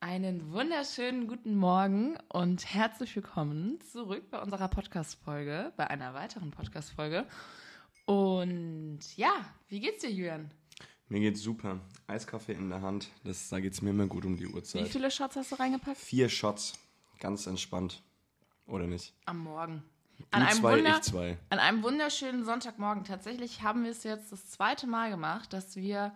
[0.00, 7.26] Einen wunderschönen guten Morgen und herzlich willkommen zurück bei unserer Podcast-Folge, bei einer weiteren Podcast-Folge.
[8.06, 9.32] Und ja,
[9.68, 10.50] wie geht's dir, Julian?
[11.08, 11.80] Mir geht's super.
[12.06, 14.84] Eiskaffee in der Hand, das, da geht's mir immer gut um die Uhrzeit.
[14.84, 15.96] Wie viele Shots hast du reingepackt?
[15.96, 16.74] Vier Shots,
[17.18, 18.02] ganz entspannt.
[18.66, 19.14] Oder nicht?
[19.24, 19.82] Am Morgen.
[20.18, 21.38] Du An einem, zwei, Wunder- ich zwei.
[21.50, 23.04] an einem wunderschönen Sonntagmorgen.
[23.04, 26.12] Tatsächlich haben wir es jetzt das zweite Mal gemacht, dass wir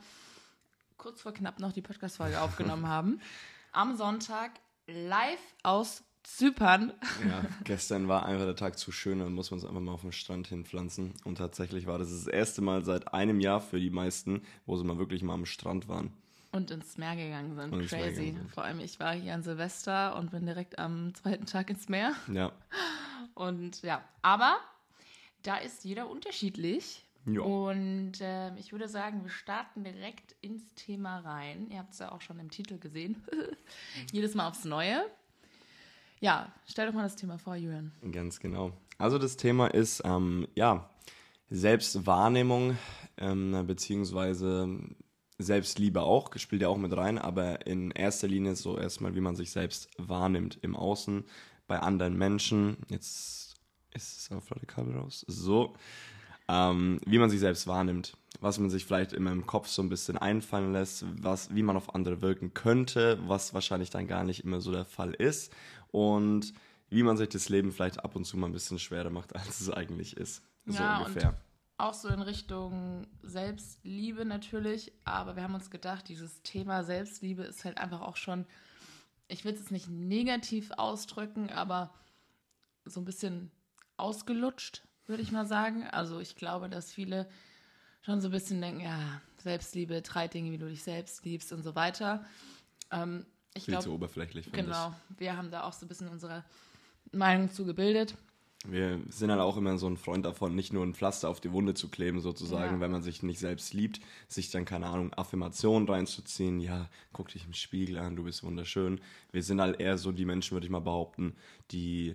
[0.99, 3.21] kurz vor knapp noch die Podcast-Folge aufgenommen haben.
[3.73, 4.53] Am Sonntag
[4.87, 6.93] live aus Zypern.
[7.27, 10.03] Ja, gestern war einfach der Tag zu schön, dann muss man es einfach mal auf
[10.03, 11.15] den Strand hinpflanzen.
[11.25, 14.85] Und tatsächlich war das das erste Mal seit einem Jahr für die meisten, wo sie
[14.85, 16.13] mal wirklich mal am Strand waren.
[16.53, 17.73] Und ins Meer gegangen sind.
[17.73, 17.97] Und Crazy.
[17.97, 18.51] gegangen sind.
[18.51, 22.15] Vor allem, ich war hier an Silvester und bin direkt am zweiten Tag ins Meer.
[22.33, 22.53] Ja,
[23.35, 24.57] Und ja, aber
[25.43, 27.05] da ist jeder unterschiedlich.
[27.27, 27.41] Ja.
[27.43, 31.69] Und ähm, ich würde sagen, wir starten direkt ins Thema rein.
[31.71, 33.23] Ihr habt es ja auch schon im Titel gesehen.
[34.13, 35.05] Jedes Mal aufs Neue.
[36.21, 37.93] Ja, stell doch mal das Thema vor, Julian.
[38.13, 38.73] ganz genau.
[38.99, 40.89] Also das Thema ist, ähm, ja,
[41.51, 42.79] Selbstwahrnehmung,
[43.19, 44.79] ähm, beziehungsweise
[45.39, 49.37] Selbstliebe auch, spielt ja auch mit rein, aber in erster Linie so erstmal, wie man
[49.37, 51.25] sich selbst wahrnimmt im Außen,
[51.67, 52.77] bei anderen Menschen.
[52.89, 53.57] Jetzt
[53.93, 55.25] ist es auf Kabel raus.
[55.29, 55.75] So.
[56.49, 59.89] Ähm, wie man sich selbst wahrnimmt, was man sich vielleicht in meinem Kopf so ein
[59.89, 64.45] bisschen einfallen lässt, was, wie man auf andere wirken könnte, was wahrscheinlich dann gar nicht
[64.45, 65.53] immer so der Fall ist
[65.93, 66.53] und
[66.91, 69.61] wie man sich das Leben vielleicht ab und zu mal ein bisschen schwerer macht, als
[69.61, 70.43] es eigentlich ist.
[70.67, 71.41] So Ja, ungefähr.
[71.79, 74.93] Auch so in Richtung Selbstliebe natürlich.
[75.05, 78.47] Aber wir haben uns gedacht, dieses Thema Selbstliebe ist halt einfach auch schon,
[79.27, 81.93] ich will es jetzt nicht negativ ausdrücken, aber
[82.85, 83.51] so ein bisschen
[83.97, 85.85] ausgelutscht, würde ich mal sagen.
[85.85, 87.29] Also ich glaube, dass viele
[88.03, 91.63] schon so ein bisschen denken, ja, Selbstliebe, drei Dinge, wie du dich selbst liebst und
[91.63, 92.25] so weiter.
[92.91, 96.09] Ähm, ich Viel glaube, zu oberflächlich, finde genau, wir haben da auch so ein bisschen
[96.09, 96.45] unsere
[97.13, 98.13] Meinung zu gebildet.
[98.65, 98.71] ich.
[98.71, 101.51] Wir sind halt auch immer so ein Freund davon, nicht nur ein Pflaster auf die
[101.53, 102.81] Wunde zu kleben, sozusagen, Ja.
[102.81, 106.61] wenn man sich nicht selbst liebt, sich dann, keine Ahnung, Affirmationen reinzuziehen.
[106.61, 109.01] Ja, guck dich im Spiegel an, du bist wunderschön.
[109.33, 111.35] Wir sind halt eher so die Menschen, würde ich mal behaupten,
[111.73, 112.15] die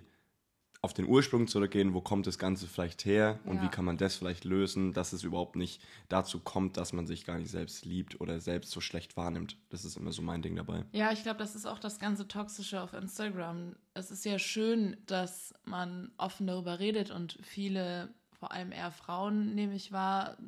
[0.88, 3.62] auf den Ursprung zurückgehen, wo kommt das Ganze vielleicht her und Ja.
[3.64, 7.26] wie kann man das vielleicht lösen, dass es überhaupt nicht dazu kommt, dass man sich
[7.26, 9.58] gar nicht selbst liebt oder selbst so schlecht wahrnimmt.
[9.68, 10.86] Das ist immer so mein Ding dabei.
[10.92, 13.76] Ja, ich glaube, das ist auch das ganze Toxische auf Instagram.
[13.92, 19.54] Es ist ja schön, dass man offen darüber redet und viele, vor allem eher Frauen,
[19.54, 20.38] nehme ich wahr,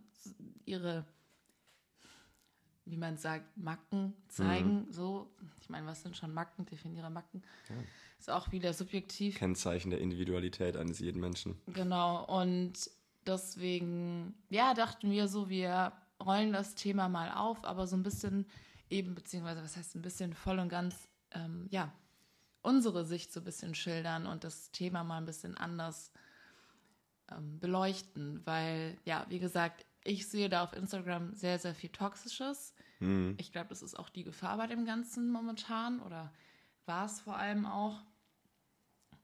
[0.64, 1.04] ihre,
[2.86, 4.86] wie man sagt, Macken zeigen.
[4.90, 5.30] So,
[5.60, 6.64] ich meine, was sind schon Macken?
[6.64, 7.42] Definiere Macken.
[8.20, 9.38] Ist auch wieder subjektiv.
[9.38, 11.58] Kennzeichen der Individualität eines jeden Menschen.
[11.68, 12.90] Genau, und
[13.26, 15.92] deswegen, ja, dachten wir so, wir
[16.22, 18.44] rollen das Thema mal auf, aber so ein bisschen
[18.90, 21.90] eben, beziehungsweise, was heißt ein bisschen voll und ganz, ähm, ja,
[22.60, 26.12] unsere Sicht so ein bisschen schildern und das Thema mal ein bisschen anders
[27.30, 32.74] ähm, beleuchten, weil, ja, wie gesagt, ich sehe da auf Instagram sehr, sehr viel Toxisches.
[32.98, 33.36] Mhm.
[33.38, 36.30] Ich glaube, das ist auch die Gefahr bei dem Ganzen momentan oder
[36.84, 38.02] war es vor allem auch.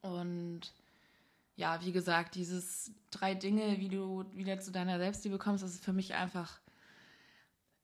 [0.06, 0.72] Und
[1.56, 5.84] ja, wie gesagt, dieses drei Dinge, wie du wieder zu deiner Selbstliebe kommst, das ist
[5.84, 6.61] für mich einfach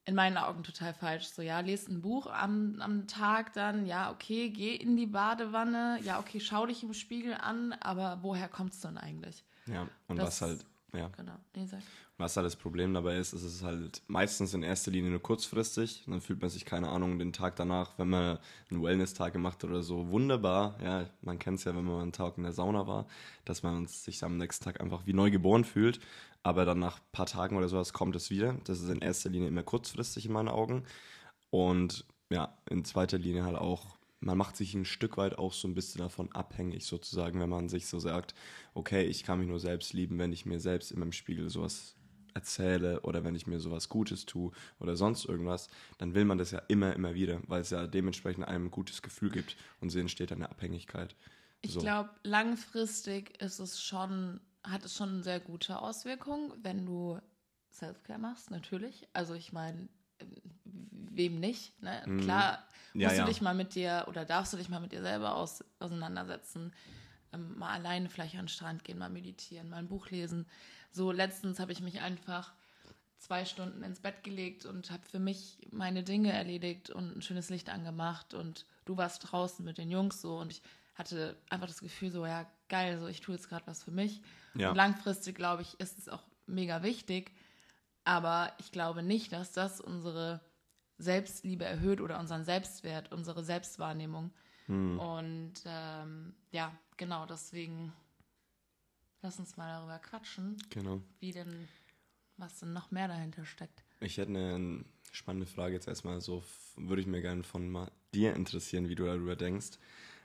[0.05, 1.27] in meinen Augen total falsch.
[1.27, 5.99] So, ja, lest ein Buch am, am Tag dann, ja, okay, geh in die Badewanne,
[6.03, 9.45] ja, okay, schau dich im Spiegel an, aber woher kommt es denn eigentlich?
[9.67, 11.09] Ja, und Das- was halt, ja.
[11.17, 11.81] Genau, nee, sag.
[12.19, 16.05] Was halt das Problem dabei ist, ist es halt meistens in erster Linie nur kurzfristig.
[16.07, 18.39] Dann fühlt man sich, keine Ahnung, den Tag danach, wenn man
[18.71, 20.79] einen Wellness-Tag gemacht hat oder so, wunderbar.
[20.83, 23.07] Ja, man kennt es ja, wenn man einen Tag in der Sauna war,
[23.45, 26.01] dass man sich am nächsten Tag einfach wie neu geboren fühlt.
[26.43, 28.57] Aber dann nach ein paar Tagen oder sowas kommt es wieder.
[28.65, 30.85] Das ist in erster Linie immer kurzfristig in meinen Augen.
[31.51, 35.69] Und ja, in zweiter Linie halt auch, man macht sich ein Stück weit auch so
[35.69, 38.35] ein bisschen davon abhängig, sozusagen, wenn man sich so sagt,
[38.75, 41.97] okay, ich kann mich nur selbst lieben, wenn ich mir selbst in meinem Spiegel sowas
[42.35, 45.69] erzähle oder wenn ich mir sowas Gutes tue oder sonst irgendwas,
[45.99, 49.03] dann will man das ja immer, immer wieder, weil es ja dementsprechend einem ein gutes
[49.03, 51.15] Gefühl gibt und so entsteht eine Abhängigkeit.
[51.61, 51.81] Ich So.
[51.81, 57.19] glaube, langfristig ist es schon, hat es schon sehr gute Auswirkungen, wenn du
[57.71, 59.09] Selfcare machst, natürlich.
[59.13, 59.89] Also ich meine,
[60.65, 61.81] wem nicht?
[61.83, 62.03] Ne?
[62.19, 62.72] Klar Mhm.
[62.95, 63.25] Ja, musst ja.
[63.25, 66.73] du dich mal mit dir oder darfst du dich mal mit dir selber aus, auseinandersetzen.
[67.33, 70.47] Ähm, mal alleine vielleicht an den Strand gehen, mal meditieren, mal ein Buch lesen.
[70.91, 72.53] So letztens habe ich mich einfach
[73.19, 77.51] zwei Stunden ins Bett gelegt und habe für mich meine Dinge erledigt und ein schönes
[77.51, 80.63] Licht angemacht und du warst draußen mit den Jungs so und ich
[80.95, 84.21] hatte einfach das Gefühl so, ja geil, so ich tue jetzt gerade was für mich.
[84.55, 84.71] Ja.
[84.71, 87.33] Und langfristig, glaube ich, ist es auch mega wichtig,
[88.05, 90.41] aber ich glaube nicht, dass das unsere
[90.99, 94.31] Selbstliebe erhöht oder unseren Selbstwert, unsere Selbstwahrnehmung.
[94.67, 94.99] Hm.
[94.99, 97.93] Und ähm, ja, genau, deswegen
[99.23, 101.01] lass uns mal darüber quatschen, Genau.
[101.21, 101.69] wie denn,
[102.37, 103.85] was denn noch mehr dahinter steckt.
[104.01, 106.43] Ich hätte eine spannende Frage jetzt erstmal so,
[106.77, 109.79] würde ich mir gerne von dir interessieren, wie du darüber denkst.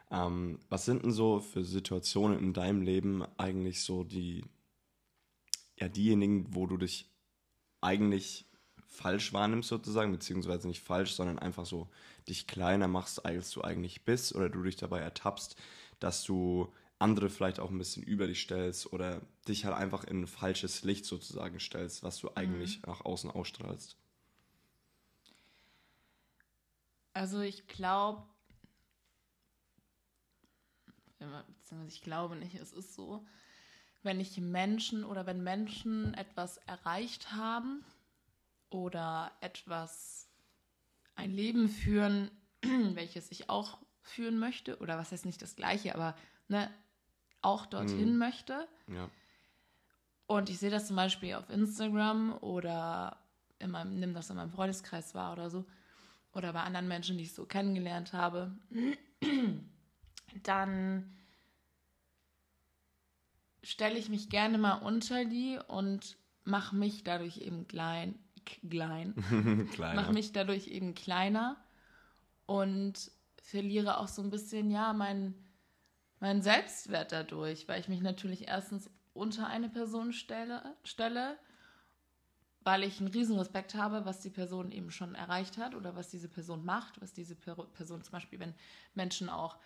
[0.10, 4.46] Ähm, was sind denn so für Situationen in deinem Leben eigentlich so die,
[5.76, 7.10] ja, diejenigen, wo du dich
[7.82, 8.47] eigentlich
[8.88, 11.90] falsch wahrnimmst sozusagen, beziehungsweise nicht falsch, sondern einfach so
[12.28, 15.56] dich kleiner machst, als du eigentlich bist oder du dich dabei ertappst,
[16.00, 20.22] dass du andere vielleicht auch ein bisschen über dich stellst oder dich halt einfach in
[20.22, 23.98] ein falsches Licht sozusagen stellst, was du eigentlich nach außen ausstrahlst.
[27.14, 28.24] Also ich glaube,
[31.20, 33.26] beziehungsweise ich glaube nicht, es ist so,
[34.04, 37.84] wenn ich Menschen oder wenn Menschen etwas erreicht haben
[38.70, 40.28] oder etwas,
[41.16, 42.32] ein Leben führen,
[42.62, 46.16] welches ich auch führen möchte, oder was heißt nicht das gleiche, aber
[46.48, 46.70] ne,
[47.42, 48.68] auch dorthin möchte.
[48.88, 49.10] Ja.
[50.28, 53.18] Und ich sehe das zum Beispiel auf Instagram oder
[53.60, 55.66] in meinem, nimm das in meinem Freundeskreis wahr oder so.
[56.34, 58.52] Oder bei anderen Menschen, die ich so kennengelernt habe.
[60.44, 61.16] Dann
[63.64, 68.16] stelle ich mich gerne mal unter die und mache mich dadurch eben klein.
[69.74, 71.58] klein mache mich dadurch eben kleiner
[72.46, 73.12] und
[73.42, 75.36] verliere auch so ein bisschen, ja, meinen
[76.20, 81.38] mein Selbstwert dadurch, weil ich mich natürlich erstens unter eine Person stelle, stelle,
[82.62, 86.10] weil ich einen riesen Respekt habe, was die Person eben schon erreicht hat oder was
[86.10, 88.54] diese Person macht, was diese Per- Person zum Beispiel, wenn
[88.94, 89.58] Menschen auch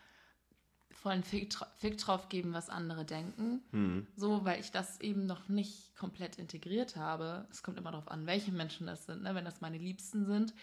[0.94, 4.08] vollen Fick, Fick drauf geben, was andere denken, Hm.
[4.16, 7.48] so, weil ich das eben noch nicht komplett integriert habe.
[7.52, 9.24] Es kommt immer darauf an, welche Menschen das sind.
[9.24, 9.36] Ne?
[9.36, 10.54] Wenn das meine Liebsten sind,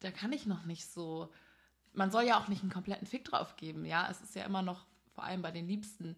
[0.00, 1.32] da kann ich noch nicht so.
[1.92, 4.08] Man soll ja auch nicht einen kompletten Fick drauf geben, ja.
[4.10, 6.16] Es ist ja immer noch, vor allem bei den Liebsten,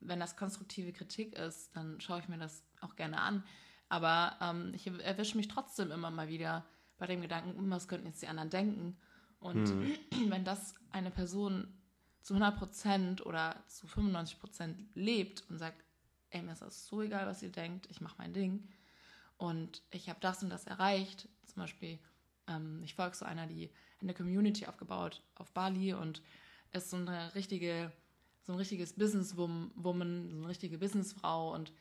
[0.00, 3.42] wenn das konstruktive Kritik ist, dann schaue ich mir das auch gerne an.
[3.88, 6.64] Aber ähm, ich erwische mich trotzdem immer mal wieder
[6.98, 8.96] bei dem Gedanken, hm, was könnten jetzt die anderen denken?
[9.40, 9.66] Und
[10.28, 11.68] wenn das eine Person
[12.22, 15.84] zu 100% oder zu 95% lebt und sagt,
[16.30, 18.68] ey, mir ist das so egal, was ihr denkt, ich mache mein Ding.
[19.36, 21.98] Und ich habe das und das erreicht, zum Beispiel,
[22.48, 23.70] ähm, ich folge so einer, die
[24.00, 26.22] eine Community aufgebaut auf Bali und
[26.72, 27.92] ist so eine richtige,
[28.42, 29.70] so ein richtiges Businesswoman,
[30.30, 31.72] so eine richtige Businessfrau und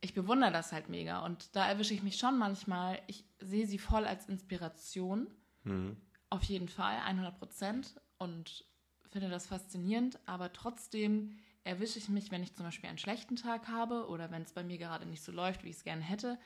[0.00, 1.24] ich bewundere das halt mega.
[1.24, 5.26] Und da erwische ich mich schon manchmal, ich sehe sie voll als Inspiration,
[5.64, 5.96] Hm.
[6.30, 8.00] auf jeden Fall, 100 Prozent.
[8.16, 8.64] Und
[9.10, 13.68] finde das faszinierend, aber trotzdem erwische ich mich, wenn ich zum Beispiel einen schlechten Tag
[13.68, 16.30] habe oder wenn es bei mir gerade nicht so läuft, wie ich es gerne hätte,
[16.30, 16.38] Im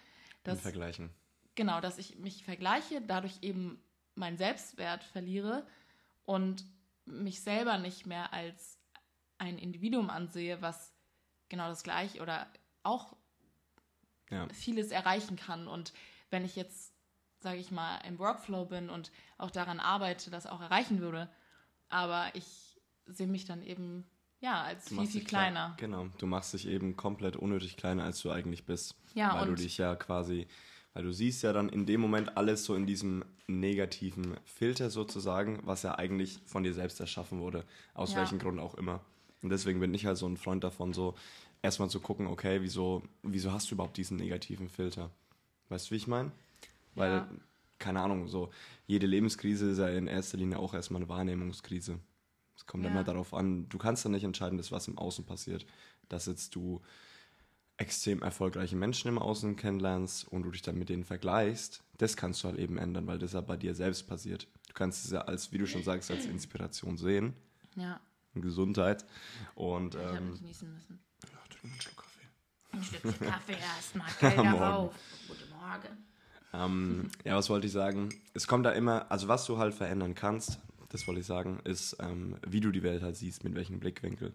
[0.45, 1.11] dass, Vergleichen.
[1.55, 3.83] genau, dass ich mich vergleiche, dadurch eben
[4.15, 5.67] meinen Selbstwert verliere
[6.25, 6.65] und
[7.05, 8.79] mich selber nicht mehr als
[9.39, 10.95] ein Individuum ansehe, was
[11.49, 12.47] genau das gleiche oder
[12.83, 13.17] auch
[14.31, 14.49] Ja.
[14.49, 15.69] vieles erreichen kann.
[15.69, 15.93] Und
[16.31, 16.95] wenn ich jetzt,
[17.41, 21.29] sage ich mal, im Workflow bin und auch daran arbeite, das auch erreichen würde,
[21.93, 24.05] aber ich sehe mich dann eben
[24.41, 25.75] ja als Du viel, viel dich klein- kleiner.
[25.79, 28.95] Genau, du machst dich eben komplett unnötig kleiner, als du eigentlich bist.
[29.15, 30.47] Ja, weil du dich ja quasi,
[30.95, 35.61] weil du siehst ja dann in dem Moment alles so in diesem negativen Filter sozusagen,
[35.65, 38.21] was ja eigentlich von dir selbst erschaffen wurde, aus Ja.
[38.21, 39.01] welchem Grund auch immer.
[39.43, 41.15] Und deswegen bin ich halt so ein Freund davon, so
[41.63, 45.11] erstmal zu gucken, okay, wieso, wieso hast du überhaupt diesen negativen Filter?
[45.69, 46.31] Weißt du, wie ich meine?
[46.95, 47.29] Weil, Ja.
[47.83, 48.51] Keine Ahnung, so
[48.87, 51.99] jede Lebenskrise ist ja in erster Linie auch erstmal eine Wahrnehmungskrise.
[52.57, 52.91] Es kommt Ja.
[52.91, 55.67] immer darauf an, du kannst dann nicht entscheiden, dass was im Außen passiert.
[56.09, 56.81] Dass jetzt du
[57.79, 62.43] extrem erfolgreiche Menschen im Außen kennenlernst und du dich dann mit denen vergleichst, das kannst
[62.45, 64.47] du halt eben ändern, weil das ja bei dir selbst passiert.
[64.69, 67.35] Du kannst es ja als, wie du schon sagst, als Inspiration sehen,
[67.75, 68.01] Ja,
[68.35, 69.05] Gesundheit.
[69.55, 71.01] Und ich habe ähm, nicht niesen müssen.
[71.25, 72.27] ja, trink einen Schluck Kaffee.
[72.73, 74.37] Ein Schlückchen Kaffee erstmal, gell.
[74.37, 76.05] Guten Morgen.
[76.53, 78.11] Ähm, ja, was wollte ich sagen?
[78.35, 80.59] Es kommt da immer, also was du halt verändern kannst,
[80.91, 84.35] das wollte ich sagen, ist, ähm, wie du die Welt halt siehst, mit welchem Blickwinkel.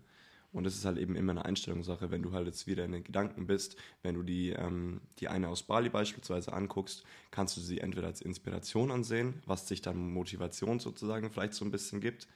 [0.54, 3.04] Und das ist halt eben immer eine Einstellungssache, wenn du halt jetzt wieder in den
[3.04, 7.80] Gedanken bist, wenn du die, ähm, die eine aus Bali beispielsweise anguckst, kannst du sie
[7.82, 12.28] entweder als Inspiration ansehen, was dich dann Motivation sozusagen vielleicht so ein bisschen gibt,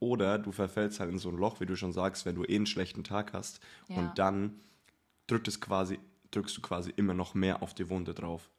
[0.00, 2.56] oder du verfällst halt in so ein Loch, wie du schon sagst, wenn du eh
[2.56, 3.96] einen schlechten Tag hast Ja.
[3.96, 4.60] und dann
[5.28, 5.98] drückt es quasi,
[6.32, 8.50] drückst du quasi immer noch mehr auf die Wunde drauf.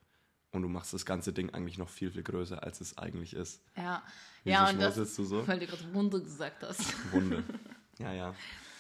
[0.52, 3.62] Und du machst das ganze Ding eigentlich noch viel, viel größer, als es eigentlich ist.
[3.76, 4.02] Ja,
[4.44, 5.48] Wieso ja und das, du so?
[5.48, 6.82] weil du gerade Wunde gesagt hast.
[7.14, 7.44] Wunde.
[8.00, 8.36] ja, ja.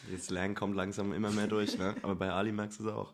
[0.09, 1.95] Die Slang kommt langsam immer mehr durch, ne?
[2.01, 3.13] Aber bei Ali merkst du es auch.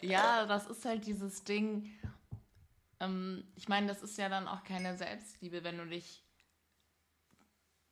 [0.00, 1.90] Ja, das ist halt dieses Ding.
[3.00, 6.22] ähm, ich meine, das ist ja dann auch keine Selbstliebe, wenn du dich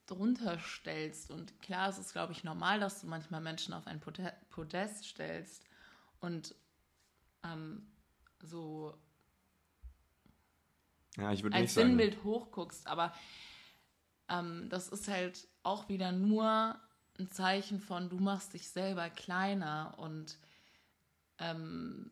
[0.07, 1.31] drunter stellst.
[1.31, 4.01] Und klar, es ist, glaube ich, normal, dass du manchmal Menschen auf ein
[4.51, 5.65] Podest stellst
[6.21, 6.55] und
[7.43, 7.91] ähm,
[8.41, 8.95] so
[11.17, 12.87] ja, ich als Sinnbild hochguckst.
[12.87, 13.13] Aber
[14.29, 16.79] ähm, das ist halt auch wieder nur
[17.19, 20.37] ein Zeichen von, du machst dich selber kleiner und
[21.39, 22.11] ähm,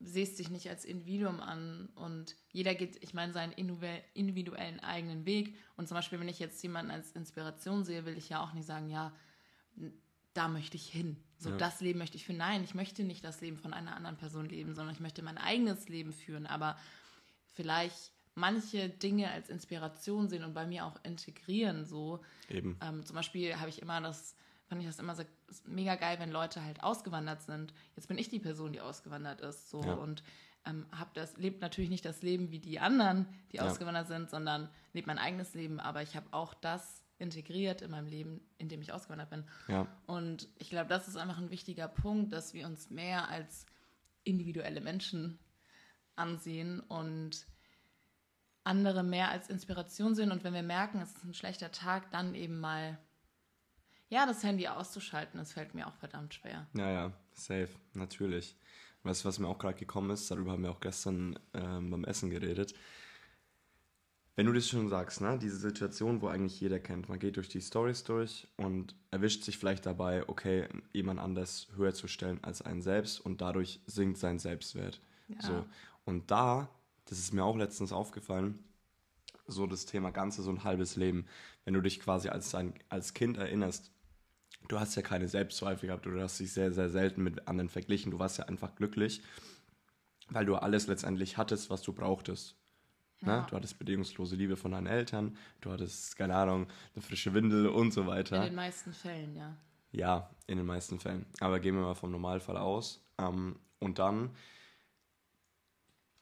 [0.00, 5.56] siehst dich nicht als Individuum an und jeder geht, ich meine, seinen individuellen eigenen Weg.
[5.76, 8.66] Und zum Beispiel, wenn ich jetzt jemanden als Inspiration sehe, will ich ja auch nicht
[8.66, 9.12] sagen, ja,
[10.34, 11.16] da möchte ich hin.
[11.38, 11.56] So, ja.
[11.56, 12.38] das Leben möchte ich führen.
[12.38, 15.38] Nein, ich möchte nicht das Leben von einer anderen Person leben, sondern ich möchte mein
[15.38, 16.46] eigenes Leben führen.
[16.46, 16.76] Aber
[17.54, 21.84] vielleicht manche Dinge als Inspiration sehen und bei mir auch integrieren.
[21.84, 22.20] So.
[22.48, 22.78] Eben.
[22.82, 25.24] Ähm, zum Beispiel habe ich immer das, fand ich das immer so
[25.66, 27.72] mega geil, wenn Leute halt ausgewandert sind.
[27.96, 29.70] Jetzt bin ich die Person, die ausgewandert ist.
[29.70, 29.94] So ja.
[29.94, 30.22] und
[30.66, 33.66] ähm, hab das, lebt natürlich nicht das Leben wie die anderen, die ja.
[33.66, 38.06] ausgewandert sind, sondern lebt mein eigenes Leben, aber ich habe auch das integriert in meinem
[38.06, 39.44] Leben, in dem ich ausgewandert bin.
[39.68, 39.86] Ja.
[40.06, 43.66] Und ich glaube, das ist einfach ein wichtiger Punkt, dass wir uns mehr als
[44.24, 45.38] individuelle Menschen
[46.16, 47.46] ansehen und
[48.64, 52.34] andere mehr als Inspiration sehen und wenn wir merken, es ist ein schlechter Tag, dann
[52.34, 52.98] eben mal
[54.08, 56.66] ja, das Handy auszuschalten, das fällt mir auch verdammt schwer.
[56.74, 58.56] Ja, ja, safe, natürlich.
[59.02, 62.04] Weißt du, was mir auch gerade gekommen ist, darüber haben wir auch gestern ähm, beim
[62.04, 62.74] Essen geredet.
[64.36, 67.48] Wenn du das schon sagst, ne, diese Situation, wo eigentlich jeder kennt, man geht durch
[67.48, 72.62] die Stories durch und erwischt sich vielleicht dabei, okay, jemand anders höher zu stellen als
[72.62, 75.00] einen selbst und dadurch sinkt sein Selbstwert.
[75.28, 75.42] Ja.
[75.42, 75.66] So.
[76.04, 76.68] Und da
[77.06, 78.58] das ist mir auch letztens aufgefallen,
[79.46, 81.26] so das Thema Ganze, so ein halbes Leben.
[81.64, 83.92] Wenn du dich quasi als, ein, als Kind erinnerst,
[84.68, 87.68] du hast ja keine Selbstzweifel gehabt oder du hast dich sehr, sehr selten mit anderen
[87.68, 88.10] verglichen.
[88.10, 89.22] Du warst ja einfach glücklich,
[90.30, 92.56] weil du alles letztendlich hattest, was du brauchtest.
[93.20, 93.32] Ne?
[93.32, 93.40] Ja.
[93.42, 93.46] Ne?
[93.50, 97.92] Du hattest bedingungslose Liebe von deinen Eltern, du hattest, keine Ahnung, eine frische Windel und
[97.92, 98.38] so weiter.
[98.38, 99.54] In den meisten Fällen, ja.
[99.92, 101.26] Ja, in den meisten Fällen.
[101.40, 103.04] Aber gehen wir mal vom Normalfall aus.
[103.18, 104.30] Ähm, und dann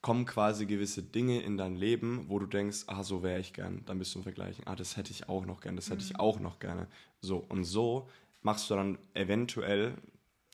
[0.03, 3.83] kommen quasi gewisse Dinge in dein Leben, wo du denkst, ah, so wäre ich gern.
[3.87, 6.11] Dann bist du im Vergleichen, ah, das hätte ich auch noch gern, das hätte mhm.
[6.11, 6.89] ich auch noch gerne.
[7.21, 8.09] So, und so
[8.43, 9.95] machst du dann eventuell,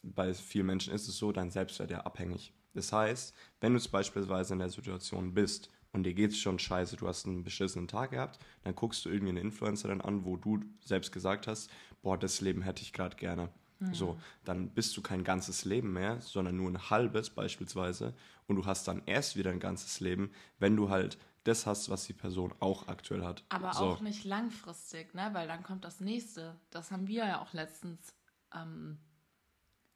[0.02, 2.52] bei vielen Menschen ist es so, dein Selbstwert ja abhängig.
[2.74, 6.58] Das heißt, wenn du jetzt beispielsweise in der Situation bist und dir geht es schon
[6.58, 10.36] scheiße, du hast einen beschissenen Tag gehabt, dann guckst du irgendwie eine Influencerin an, wo
[10.36, 11.70] du selbst gesagt hast,
[12.02, 13.48] boah, das Leben hätte ich gerade gerne.
[13.80, 13.94] Mhm.
[13.94, 18.14] So, dann bist du kein ganzes Leben mehr, sondern nur ein halbes beispielsweise.
[18.46, 22.04] Und du hast dann erst wieder ein ganzes Leben, wenn du halt das hast, was
[22.04, 23.44] die Person auch aktuell hat.
[23.48, 23.84] Aber so.
[23.84, 25.30] auch nicht langfristig, ne?
[25.32, 26.56] Weil dann kommt das nächste.
[26.70, 28.14] Das haben wir ja auch letztens
[28.54, 28.98] ähm,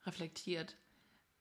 [0.04, 0.76] reflektiert.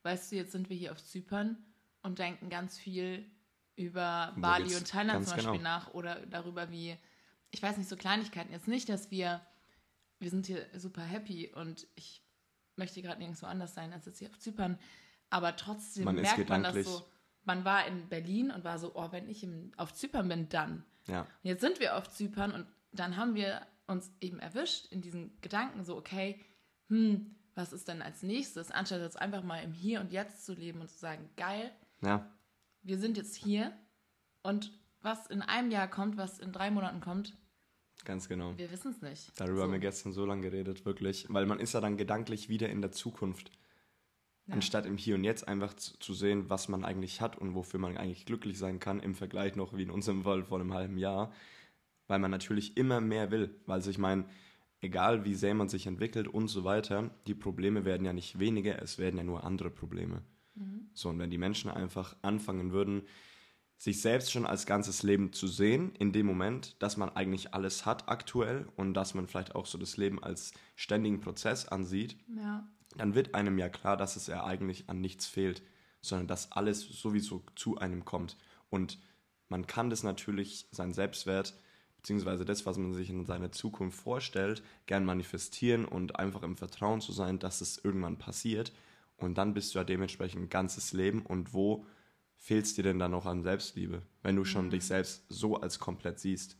[0.03, 1.57] Weißt du, jetzt sind wir hier auf Zypern
[2.01, 3.29] und denken ganz viel
[3.75, 5.63] über Bali und Thailand zum Beispiel genau.
[5.63, 6.97] nach oder darüber, wie,
[7.51, 8.51] ich weiß nicht, so Kleinigkeiten.
[8.51, 9.41] Jetzt nicht, dass wir,
[10.19, 12.21] wir sind hier super happy und ich
[12.75, 14.77] möchte gerade nirgendwo anders sein als jetzt hier auf Zypern.
[15.29, 17.05] Aber trotzdem man merkt man das so.
[17.43, 20.85] Man war in Berlin und war so, oh, wenn ich im, auf Zypern bin, dann.
[21.07, 21.21] Ja.
[21.21, 25.39] Und jetzt sind wir auf Zypern und dann haben wir uns eben erwischt in diesen
[25.41, 26.39] Gedanken so, okay,
[26.89, 28.71] hm, was ist denn als nächstes?
[28.71, 32.29] Anstatt jetzt einfach mal im Hier und Jetzt zu leben und zu sagen, geil, ja.
[32.83, 33.73] wir sind jetzt hier
[34.43, 37.35] und was in einem Jahr kommt, was in drei Monaten kommt,
[38.05, 38.57] Ganz genau.
[38.57, 39.39] Wir wissen es nicht.
[39.39, 39.63] Darüber so.
[39.63, 41.25] haben wir gestern so lange geredet, wirklich.
[41.29, 43.51] Weil man ist ja dann gedanklich wieder in der Zukunft.
[44.47, 44.55] Ja.
[44.55, 47.79] Anstatt im Hier und Jetzt einfach zu, zu, sehen, was man eigentlich hat und wofür
[47.79, 50.97] man eigentlich glücklich sein kann, im Vergleich noch wie in unserem Fall vor einem halben
[50.97, 51.31] Jahr.
[52.07, 53.55] Weil man natürlich immer mehr will.
[53.65, 54.25] Weil also ich meine,
[54.81, 58.81] egal wie sehr man sich entwickelt und so weiter, die Probleme werden ja nicht weniger,
[58.81, 60.23] es werden ja nur andere Probleme.
[60.55, 60.89] Mhm.
[60.93, 63.03] So, und wenn die Menschen einfach anfangen würden,
[63.81, 67.83] sich selbst schon als ganzes Leben zu sehen, in dem Moment, dass man eigentlich alles
[67.83, 72.63] hat aktuell und dass man vielleicht auch so das Leben als ständigen Prozess ansieht, ja.
[72.95, 75.63] dann wird einem ja klar, dass es ja eigentlich an nichts fehlt,
[75.99, 78.37] sondern dass alles sowieso zu einem kommt.
[78.69, 78.99] Und
[79.49, 81.55] man kann das natürlich, sein Selbstwert,
[81.95, 87.01] beziehungsweise das, was man sich in seiner Zukunft vorstellt, gern manifestieren und einfach im Vertrauen
[87.01, 88.73] zu sein, dass es irgendwann passiert.
[89.17, 91.87] Und dann bist du ja dementsprechend ein ganzes Leben und wo
[92.41, 94.71] fehlt es dir denn dann noch an Selbstliebe, wenn du schon mhm.
[94.71, 96.57] dich selbst so als komplett siehst,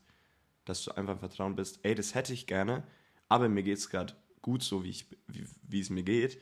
[0.64, 2.84] dass du einfach im Vertrauen bist, ey, das hätte ich gerne,
[3.28, 6.40] aber mir geht es gerade gut so, wie, ich, wie, wie es mir geht.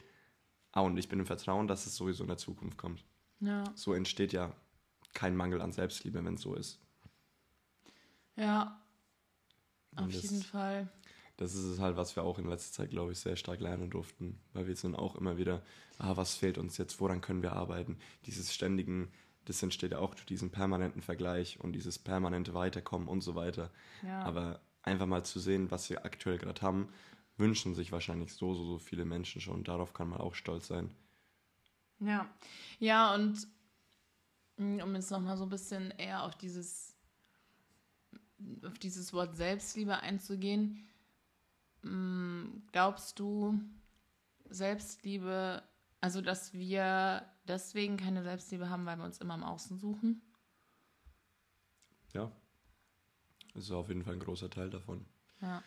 [0.72, 3.02] Ah, und ich bin im Vertrauen, dass es sowieso in der Zukunft kommt.
[3.40, 3.64] Ja.
[3.74, 4.54] So entsteht ja
[5.14, 6.78] kein Mangel an Selbstliebe, wenn es so ist.
[8.36, 8.78] Ja,
[9.96, 10.88] auf jeden Fall
[11.40, 13.88] das ist es halt, was wir auch in letzter Zeit, glaube ich, sehr stark lernen
[13.88, 15.62] durften, weil wir sind auch immer wieder,
[15.96, 17.96] ah, was fehlt uns jetzt, woran können wir arbeiten?
[18.26, 19.10] Dieses ständigen
[19.50, 23.70] das entsteht ja auch durch diesen permanenten Vergleich und dieses permanente Weiterkommen und so weiter.
[24.02, 24.22] Ja.
[24.22, 26.88] Aber einfach mal zu sehen, was wir aktuell gerade haben,
[27.36, 29.64] wünschen sich wahrscheinlich so, so, so viele Menschen schon.
[29.64, 30.94] Darauf kann man auch stolz sein.
[31.98, 32.30] Ja,
[32.78, 33.48] ja, und
[34.56, 36.94] mm, um jetzt nochmal so ein bisschen eher auf dieses,
[38.64, 40.86] auf dieses Wort Selbstliebe einzugehen,
[41.82, 43.60] mm, glaubst du,
[44.48, 45.62] Selbstliebe,
[46.00, 50.22] also dass wir deswegen keine Selbstliebe haben, weil wir uns immer im Außen suchen?
[52.14, 52.30] Ja.
[53.54, 55.04] Das ist auf jeden Fall ein großer Teil davon.
[55.40, 55.62] Ja.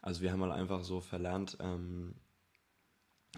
[0.00, 2.14] Also wir haben mal einfach so verlernt, ähm,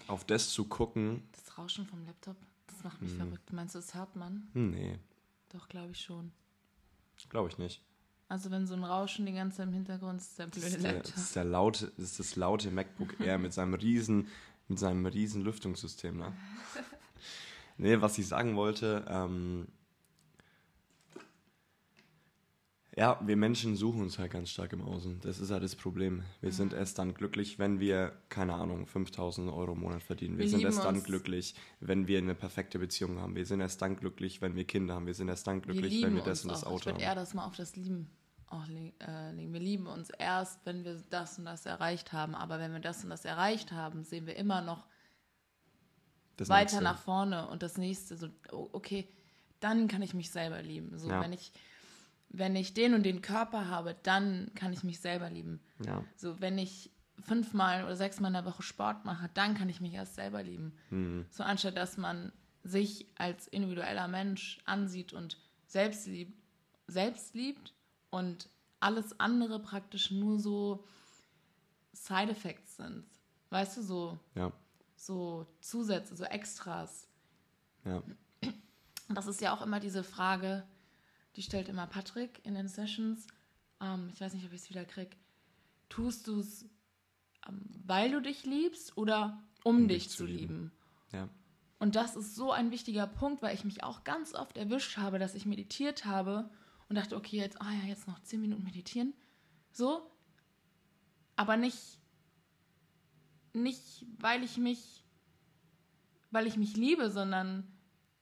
[0.09, 1.29] auf das zu gucken.
[1.33, 2.37] Das Rauschen vom Laptop,
[2.67, 3.53] das macht mich verrückt.
[3.53, 4.49] Meinst du, das hört man?
[4.53, 4.99] Hm, Nee,
[5.51, 6.33] Doch, glaube ich schon.
[7.29, 7.83] glaube ich nicht.
[8.29, 10.83] Also wenn so ein Rauschen die ganze Zeit im Hintergrund ist, der Das blöde ist,
[10.85, 11.15] der, Laptop.
[11.15, 14.29] das ist der laute, das ist das laute MacBook Air mit seinem riesen,
[14.67, 16.33] mit seinem riesen Lüftungssystem, ne?
[17.77, 19.67] Nee, was ich sagen wollte, ähm,
[22.97, 25.21] ja, wir Menschen suchen uns halt ganz stark im Außen.
[25.23, 26.23] Das ist halt das Problem.
[26.41, 30.39] Wir sind erst dann glücklich, wenn wir, keine Ahnung, 5000 Euro im Monat verdienen.
[30.39, 31.05] Wir, Wir sind erst dann uns.
[31.05, 33.35] glücklich, wenn wir eine perfekte Beziehung haben.
[33.35, 35.07] Wir sind erst dann glücklich, wenn wir Kinder haben.
[35.07, 36.69] Wir sind erst dann Wir glücklich, lieben wenn wir das und das auch.
[36.69, 37.09] Ich Auto würde haben.
[37.09, 38.11] eher das mal auf das Lieben
[38.47, 39.53] auch äh, legen.
[39.53, 42.37] Wir lieben uns erst, wenn wir das und das erreicht haben.
[42.37, 44.87] Aber wenn wir das und das erreicht haben, sehen wir immer noch
[46.37, 46.83] Das weiter nächste.
[46.85, 48.17] nach vorne und das nächste.
[48.17, 49.09] So, oh, okay,
[49.61, 50.99] dann kann ich mich selber lieben.
[50.99, 51.21] So, Ja.
[51.21, 51.53] wenn ich
[52.37, 55.61] wenn ich den und den Körper habe, dann kann ich mich selber lieben.
[55.87, 56.91] Ja, So, wenn ich
[57.23, 60.73] fünfmal oder sechsmal in der Woche Sport mache, dann kann ich mich erst selber lieben.
[60.91, 61.27] Mhm.
[61.31, 62.33] So anstatt dass man
[62.65, 65.39] sich als individueller Mensch ansieht und
[65.69, 66.37] selbst liebt,
[66.89, 67.73] selbst liebt
[68.11, 68.49] und
[68.81, 70.85] alles andere praktisch nur so
[71.93, 73.05] Side Effects sind.
[73.51, 74.51] Weißt du, so, ja,
[75.05, 77.09] so Zusätze, so Extras.
[77.85, 78.03] ja.
[79.09, 80.67] Das ist ja auch immer diese Frage,
[81.37, 83.27] die stellt immer Patrick in den Sessions.
[83.79, 85.19] Ähm, ich weiß nicht, ob ich es wieder krieg.
[85.91, 86.65] Tust du es,
[87.47, 90.73] ähm, weil du dich liebst oder um, dich, zu lieben?
[91.13, 91.29] ja.
[91.79, 95.19] Und das ist so ein wichtiger Punkt, weil ich mich auch ganz oft erwischt habe,
[95.19, 96.49] dass ich meditiert habe
[96.89, 99.13] und dachte, okay, jetzt, ah ja, jetzt noch zehn Minuten meditieren.
[99.71, 100.11] So.
[101.37, 101.99] Aber nicht,
[103.53, 105.04] nicht, weil ich mich,
[106.35, 107.67] weil ich mich liebe, sondern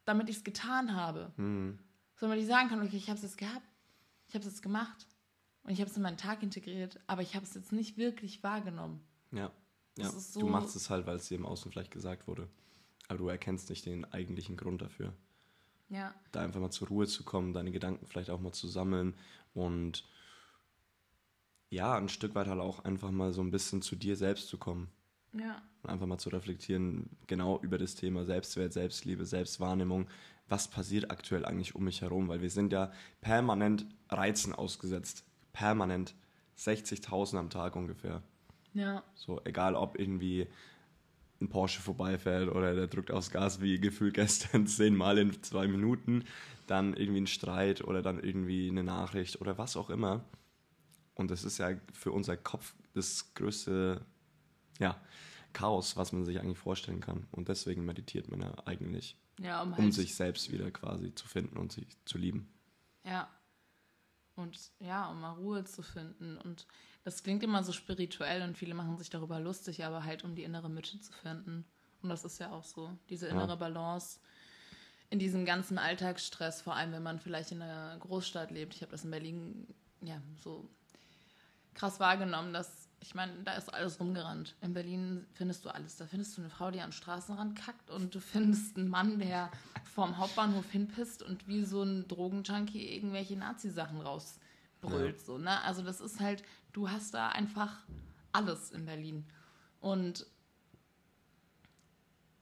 [0.04, 1.32] damit ich es getan habe.
[1.36, 1.78] Mhm.
[2.16, 3.66] Sondern weil ich sagen kann, okay, ich habe es jetzt gehabt,
[4.28, 5.06] ich habe es jetzt gemacht
[5.64, 8.42] und ich habe es in meinen Tag integriert, aber ich habe es jetzt nicht wirklich
[8.42, 9.00] wahrgenommen.
[9.32, 9.50] Ja.
[9.98, 10.08] ja.
[10.10, 12.48] So- Du machst es halt, weil es dir im Außen vielleicht gesagt wurde.
[13.08, 15.12] Aber du erkennst nicht den eigentlichen Grund dafür.
[15.88, 19.14] Ja, Da einfach mal zur Ruhe zu kommen, deine Gedanken vielleicht auch mal zu sammeln
[19.52, 20.04] und
[21.68, 24.56] ja, ein Stück weit halt auch einfach mal so ein bisschen zu dir selbst zu
[24.58, 24.90] kommen.
[25.34, 30.06] Ja, Und einfach mal zu reflektieren, genau über das Thema Selbstwert, Selbstliebe, Selbstwahrnehmung.
[30.48, 32.28] Was passiert aktuell eigentlich um mich herum?
[32.28, 35.24] Weil wir sind ja permanent Reizen ausgesetzt.
[35.52, 36.14] Permanent.
[36.58, 38.22] 60.000 am Tag ungefähr.
[38.74, 40.46] ja, So, egal ob irgendwie
[41.40, 46.24] ein Porsche vorbeifährt oder der drückt aufs Gas wie gefühlt gestern zehnmal in zwei Minuten,
[46.66, 50.24] dann irgendwie ein Streit oder dann irgendwie eine Nachricht oder was auch immer.
[51.14, 54.04] Und das ist ja für unser Kopf das größte
[54.78, 55.00] ja,
[55.52, 57.26] Chaos, was man sich eigentlich vorstellen kann.
[57.30, 61.28] Und deswegen meditiert man ja eigentlich, ja, um um halt sich selbst wieder quasi zu
[61.28, 62.48] finden und sich zu lieben.
[63.04, 63.28] Ja.
[64.34, 66.38] Und ja, um mal Ruhe zu finden.
[66.38, 66.66] Und
[67.04, 70.42] das klingt immer so spirituell und viele machen sich darüber lustig, aber halt um die
[70.44, 71.66] innere Mitte zu finden.
[72.00, 73.56] Und das ist ja auch so, diese innere Ja.
[73.56, 74.20] Balance
[75.10, 78.74] in diesem ganzen Alltagsstress, vor allem wenn man vielleicht in einer Großstadt lebt.
[78.74, 79.66] Ich habe das in Berlin
[80.00, 80.66] ja so
[81.74, 84.54] krass wahrgenommen, dass ich meine, da ist alles rumgerannt.
[84.60, 85.96] In Berlin findest du alles.
[85.96, 89.50] Da findest du eine Frau, die am Straßenrand kackt und du findest einen Mann, der
[89.92, 95.20] vorm Hauptbahnhof hinpisst und wie so ein Drogenjunkie irgendwelche Nazi-Sachen rausbrüllt.
[95.20, 95.60] So, ne?
[95.62, 97.80] Also das ist halt, du hast da einfach
[98.30, 99.26] alles in Berlin.
[99.80, 100.24] Und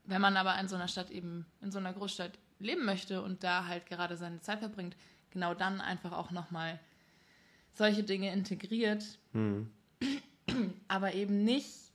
[0.03, 3.43] wenn man aber in so einer Stadt eben, in so einer Großstadt leben möchte und
[3.43, 4.95] da halt gerade seine Zeit verbringt,
[5.31, 6.79] genau dann einfach auch nochmal
[7.73, 9.17] solche Dinge integriert,
[10.87, 11.91] aber eben nicht,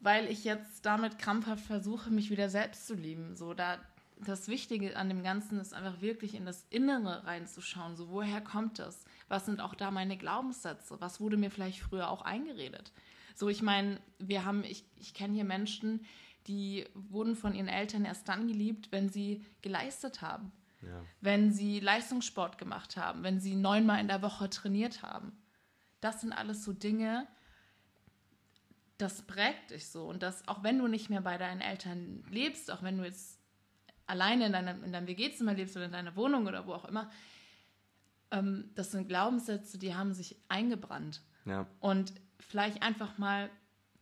[0.00, 3.36] weil ich jetzt damit krampfhaft versuche, mich wieder selbst zu lieben.
[3.36, 3.78] So, da,
[4.18, 7.96] das Wichtige an dem Ganzen ist einfach wirklich in das Innere reinzuschauen.
[7.96, 9.04] So, woher kommt das?
[9.28, 10.96] Was sind auch da meine Glaubenssätze?
[11.00, 12.92] Was wurde mir vielleicht früher auch eingeredet?
[13.34, 16.04] So, ich meine, wir haben, ich, ich kenne hier Menschen,
[16.48, 20.50] die wurden von ihren Eltern erst dann geliebt, wenn sie geleistet haben
[20.82, 21.04] Ja.
[21.20, 25.32] wenn sie Leistungssport gemacht haben, wenn sie neunmal in der Woche trainiert haben.
[26.00, 27.28] Das sind alles so Dinge,
[29.02, 30.06] das prägt dich so.
[30.06, 33.40] Und das, auch wenn du nicht mehr bei deinen Eltern lebst, auch wenn du jetzt
[34.06, 37.10] alleine in deinem, in deinem WG-Zimmer lebst oder in deiner Wohnung oder wo auch immer,
[38.30, 41.22] ähm, das sind Glaubenssätze, die haben sich eingebrannt.
[41.44, 41.66] Ja.
[41.80, 43.50] Und vielleicht einfach mal,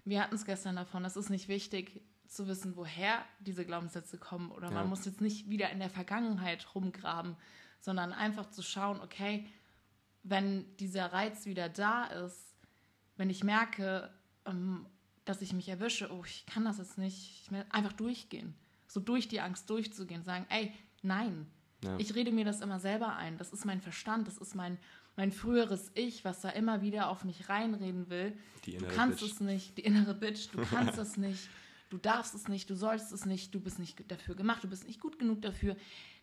[0.05, 4.51] wir hatten es gestern davon, es ist nicht wichtig zu wissen, woher diese Glaubenssätze kommen
[4.53, 4.75] oder Ja.
[4.75, 7.37] man muss jetzt nicht wieder in der Vergangenheit rumgraben,
[7.81, 9.49] sondern einfach zu schauen, okay,
[10.23, 12.55] wenn dieser Reiz wieder da ist,
[13.17, 14.13] wenn ich merke,
[14.47, 14.87] ähm,
[15.25, 18.55] dass ich mich erwische, oh, ich kann das jetzt nicht, ich will einfach durchgehen.
[18.87, 20.73] So durch die Angst durchzugehen, sagen, ey,
[21.03, 21.47] nein.
[21.85, 21.97] Ja.
[21.99, 23.39] Ich rede mir das immer selber ein.
[23.39, 24.79] Das ist mein Verstand, das ist mein,
[25.17, 28.37] mein früheres Ich, was da immer wieder auf mich reinreden will.
[28.65, 29.33] Du kannst Bitch.
[29.33, 31.49] es nicht, die innere Bitch, du kannst es nicht,
[31.89, 34.87] du darfst es nicht, du sollst es nicht, du bist nicht dafür gemacht, du bist
[34.87, 35.77] nicht gut genug dafür.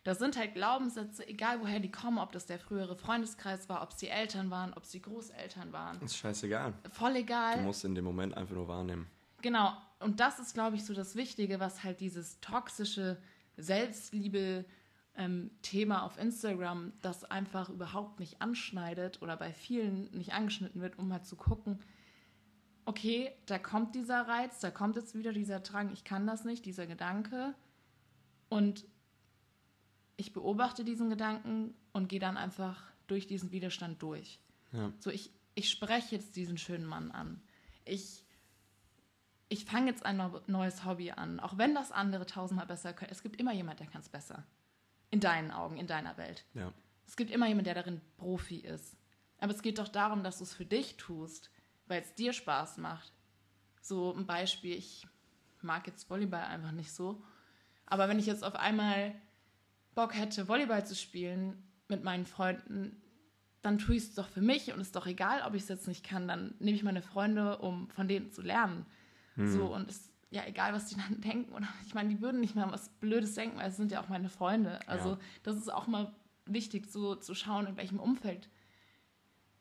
[0.08, 3.90] Das sind halt Glaubenssätze, egal woher die kommen, ob das der frühere Freundeskreis war, ob
[3.90, 6.00] es die Eltern waren, ob es die Großeltern waren.
[6.00, 6.72] Ist scheißegal.
[6.92, 7.58] Voll egal.
[7.58, 9.06] Du musst in dem Moment einfach nur wahrnehmen.
[9.42, 13.18] Genau, und das ist, glaube ich, so das Wichtige, was halt dieses toxische
[13.58, 21.08] Selbstliebe-Thema auf Instagram, das einfach überhaupt nicht anschneidet oder bei vielen nicht angeschnitten wird, um
[21.08, 21.80] mal zu gucken,
[22.86, 26.64] okay, da kommt dieser Reiz, da kommt jetzt wieder dieser Drang, ich kann das nicht,
[26.64, 27.54] dieser Gedanke.
[28.48, 28.86] Und
[30.18, 34.40] ich beobachte diesen Gedanken und gehe dann einfach durch diesen Widerstand durch.
[34.72, 34.92] Ja.
[34.98, 37.40] So, ich, ich spreche jetzt diesen schönen Mann an.
[37.86, 38.24] Ich,
[39.48, 43.12] ich fange jetzt ein neu- neues Hobby an, auch wenn das andere tausendmal besser können.
[43.12, 44.44] Es gibt immer jemand, der kann es besser.
[45.10, 46.44] In deinen Augen, in deiner Welt.
[46.52, 46.72] Ja.
[47.06, 48.96] Es gibt immer jemand, der darin Profi ist.
[49.38, 51.50] Aber es geht doch darum, dass du es für dich tust,
[51.86, 53.12] weil es dir Spaß macht.
[53.80, 55.06] So ein Beispiel, ich
[55.62, 57.22] mag jetzt Volleyball einfach nicht so.
[57.86, 59.14] Aber wenn ich jetzt auf einmal
[59.98, 63.02] Bock hätte, Volleyball zu spielen mit meinen Freunden,
[63.62, 65.88] dann tue ich es doch für mich und ist doch egal, ob ich es jetzt
[65.88, 68.86] nicht kann, dann nehme ich meine Freunde, um von denen zu lernen.
[69.36, 71.52] So und ist ja egal, was die dann denken.
[71.52, 74.08] Oder ich meine, die würden nicht mal was Blödes denken, weil es sind ja auch
[74.08, 74.78] meine Freunde.
[74.88, 75.18] Also Ja.
[75.42, 76.14] das ist auch mal
[76.46, 78.48] wichtig, so zu schauen, in welchem Umfeld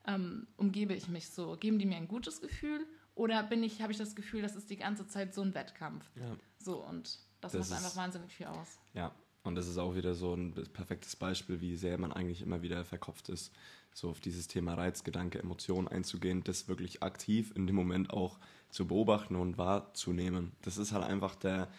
[0.05, 1.57] ähm, umgebe ich mich so.
[1.57, 4.69] Geben die mir ein gutes Gefühl oder bin ich, habe ich das Gefühl, das ist
[4.69, 6.05] die ganze Zeit so ein Wettkampf.
[6.15, 6.35] Ja.
[6.59, 8.79] So und das, Das macht einfach wahnsinnig viel aus.
[8.93, 9.11] Ja,
[9.47, 12.83] und das ist auch wieder so ein perfektes Beispiel, wie sehr man eigentlich immer wieder
[12.85, 13.51] verkopft ist,
[13.93, 18.37] so auf dieses Thema Reizgedanke, Emotionen einzugehen, das wirklich aktiv in dem Moment auch
[18.69, 20.51] zu beobachten und wahrzunehmen.
[20.61, 21.69] Das ist halt einfach der,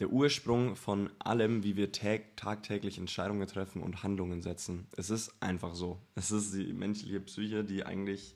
[0.00, 4.86] der Ursprung von allem, wie wir tag tagtäglich Entscheidungen treffen und Handlungen setzen.
[4.96, 5.98] Es ist einfach so.
[6.14, 8.34] Es ist die menschliche Psyche, die eigentlich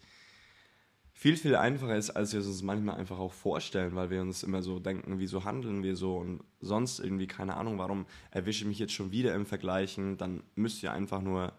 [1.18, 4.42] viel, viel einfacher ist, als wir es uns manchmal einfach auch vorstellen, weil wir uns
[4.42, 8.68] immer so denken, wieso handeln wir so und sonst irgendwie, keine Ahnung, warum erwische ich
[8.68, 11.54] mich jetzt schon wieder im Vergleichen, dann müsst ihr einfach nur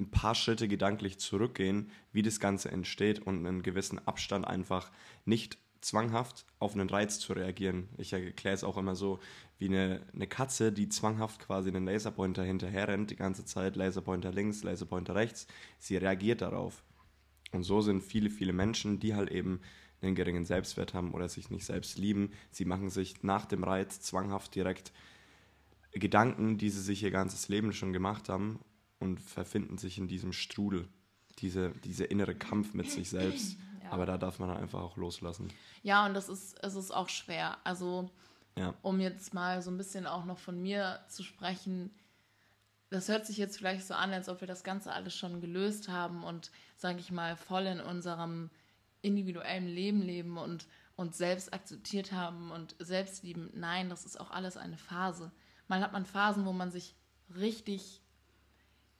[0.00, 4.90] ein paar Schritte gedanklich zurückgehen, wie das Ganze entsteht und einen gewissen Abstand einfach
[5.26, 7.90] nicht zwanghaft auf einen Reiz zu reagieren.
[7.98, 9.20] Ich erkläre es auch immer so
[9.58, 14.32] wie eine, eine Katze, die zwanghaft quasi einen Laserpointer hinterher rennt, die ganze Zeit Laserpointer
[14.32, 15.46] links, Laserpointer rechts.
[15.78, 16.82] Sie reagiert darauf.
[17.52, 19.60] Und so sind viele, viele Menschen, die halt eben
[20.00, 22.32] einen geringen Selbstwert haben oder sich nicht selbst lieben.
[22.50, 24.92] Sie machen sich nach dem Reiz zwanghaft direkt
[25.92, 28.58] Gedanken, die sie sich ihr ganzes Leben schon gemacht haben
[28.98, 30.88] und verfinden sich in diesem Strudel,
[31.38, 33.56] diese, dieser innere Kampf mit sich selbst.
[33.82, 33.90] Ja.
[33.90, 35.48] Aber da darf man dann einfach auch loslassen.
[35.82, 37.58] Ja, und das ist, es ist auch schwer.
[37.64, 38.08] Also,
[38.56, 41.90] Ja, um jetzt mal so ein bisschen auch noch von mir zu sprechen,
[42.92, 45.88] das hört sich jetzt vielleicht so an, als ob wir das Ganze alles schon gelöst
[45.88, 48.50] haben und, sage ich mal, voll in unserem
[49.00, 53.50] individuellen Leben leben und uns selbst akzeptiert haben und selbst lieben.
[53.54, 55.32] Nein, das ist auch alles eine Phase.
[55.68, 56.94] Mal hat man Phasen, wo man sich
[57.34, 58.00] richtig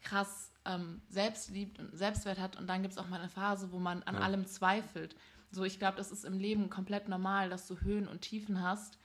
[0.00, 3.72] krass ähm, selbst liebt und Selbstwert hat und dann gibt es auch mal eine Phase,
[3.72, 4.20] wo man an Ja.
[4.22, 5.14] allem zweifelt.
[5.50, 8.98] So, ich glaube, das ist im Leben komplett normal, dass du Höhen und Tiefen hast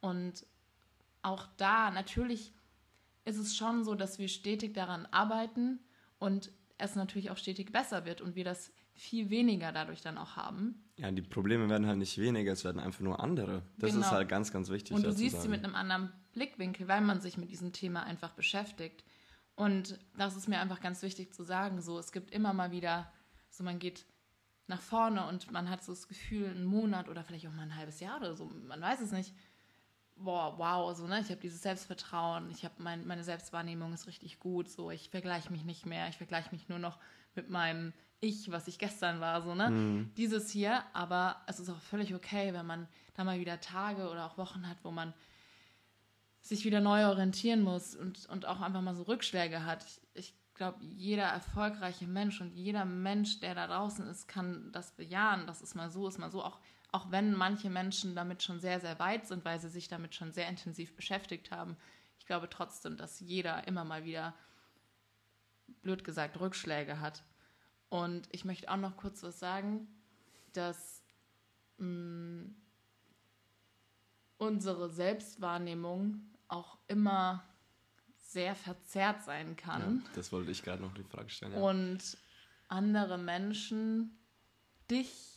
[0.00, 0.44] und
[1.22, 2.52] auch da natürlich
[3.24, 5.80] ist es schon so, dass wir stetig daran arbeiten
[6.18, 10.36] und es natürlich auch stetig besser wird und wir das viel weniger dadurch dann auch
[10.36, 10.84] haben.
[10.96, 13.62] ja, die Probleme werden halt nicht weniger, es werden einfach nur andere.
[13.78, 14.04] Das Genau.
[14.04, 14.94] ist halt ganz, ganz wichtig.
[14.94, 18.30] Und du siehst sie mit einem anderen Blickwinkel, weil man sich mit diesem Thema einfach
[18.32, 19.04] beschäftigt.
[19.56, 21.80] Und das ist mir einfach ganz wichtig zu sagen.
[21.80, 23.10] So, es gibt immer mal wieder,
[23.50, 24.06] so man geht
[24.66, 27.76] nach vorne und man hat so das Gefühl, einen Monat oder vielleicht auch mal ein
[27.76, 29.34] halbes Jahr oder so, man weiß es nicht.
[30.16, 31.20] Boah, wow, so, ne?
[31.20, 35.50] Ich habe dieses Selbstvertrauen, ich habe mein, meine Selbstwahrnehmung ist richtig gut, so, ich vergleiche
[35.50, 36.98] mich nicht mehr, ich vergleiche mich nur noch
[37.34, 39.70] mit meinem Ich, was ich gestern war, so, ne?
[39.70, 40.14] Mhm.
[40.16, 44.26] Dieses hier, aber es ist auch völlig okay, wenn man da mal wieder Tage oder
[44.26, 45.12] auch Wochen hat, wo man
[46.40, 49.84] sich wieder neu orientieren muss und, und auch einfach mal so Rückschläge hat.
[49.84, 54.92] Ich, ich glaube, jeder erfolgreiche Mensch und jeder Mensch, der da draußen ist, kann das
[54.92, 55.46] bejahen.
[55.46, 56.44] Das ist mal so, ist mal so.
[56.44, 56.60] Auch,
[56.94, 60.30] auch wenn manche Menschen damit schon sehr, sehr weit sind, weil sie sich damit schon
[60.30, 61.76] sehr intensiv beschäftigt haben.
[62.20, 64.32] ich glaube trotzdem, dass jeder immer mal wieder,
[65.82, 67.24] blöd gesagt, Rückschläge hat.
[67.88, 69.88] Und ich möchte auch noch kurz was sagen,
[70.52, 71.02] dass
[71.78, 72.56] mh, mm,
[74.38, 77.42] unsere Selbstwahrnehmung auch immer
[78.18, 80.04] sehr verzerrt sein kann.
[80.04, 81.54] Ja, das wollte ich gerade noch die Frage stellen.
[81.54, 81.58] Ja.
[81.58, 82.16] Und
[82.68, 84.16] andere Menschen
[84.88, 85.33] dich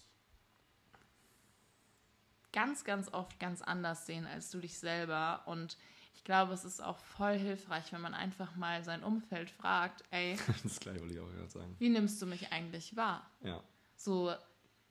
[2.58, 5.44] ganz, ganz oft ganz anders sehen als du dich selber.
[5.46, 5.78] Und
[6.16, 10.36] ich glaube, es ist auch voll hilfreich, wenn man einfach mal sein Umfeld fragt, ey,
[10.64, 11.76] das gleiche wollte ich auch gerade sagen.
[11.78, 13.30] Wie nimmst du mich eigentlich wahr?
[13.42, 13.64] Ja.
[13.96, 14.34] So,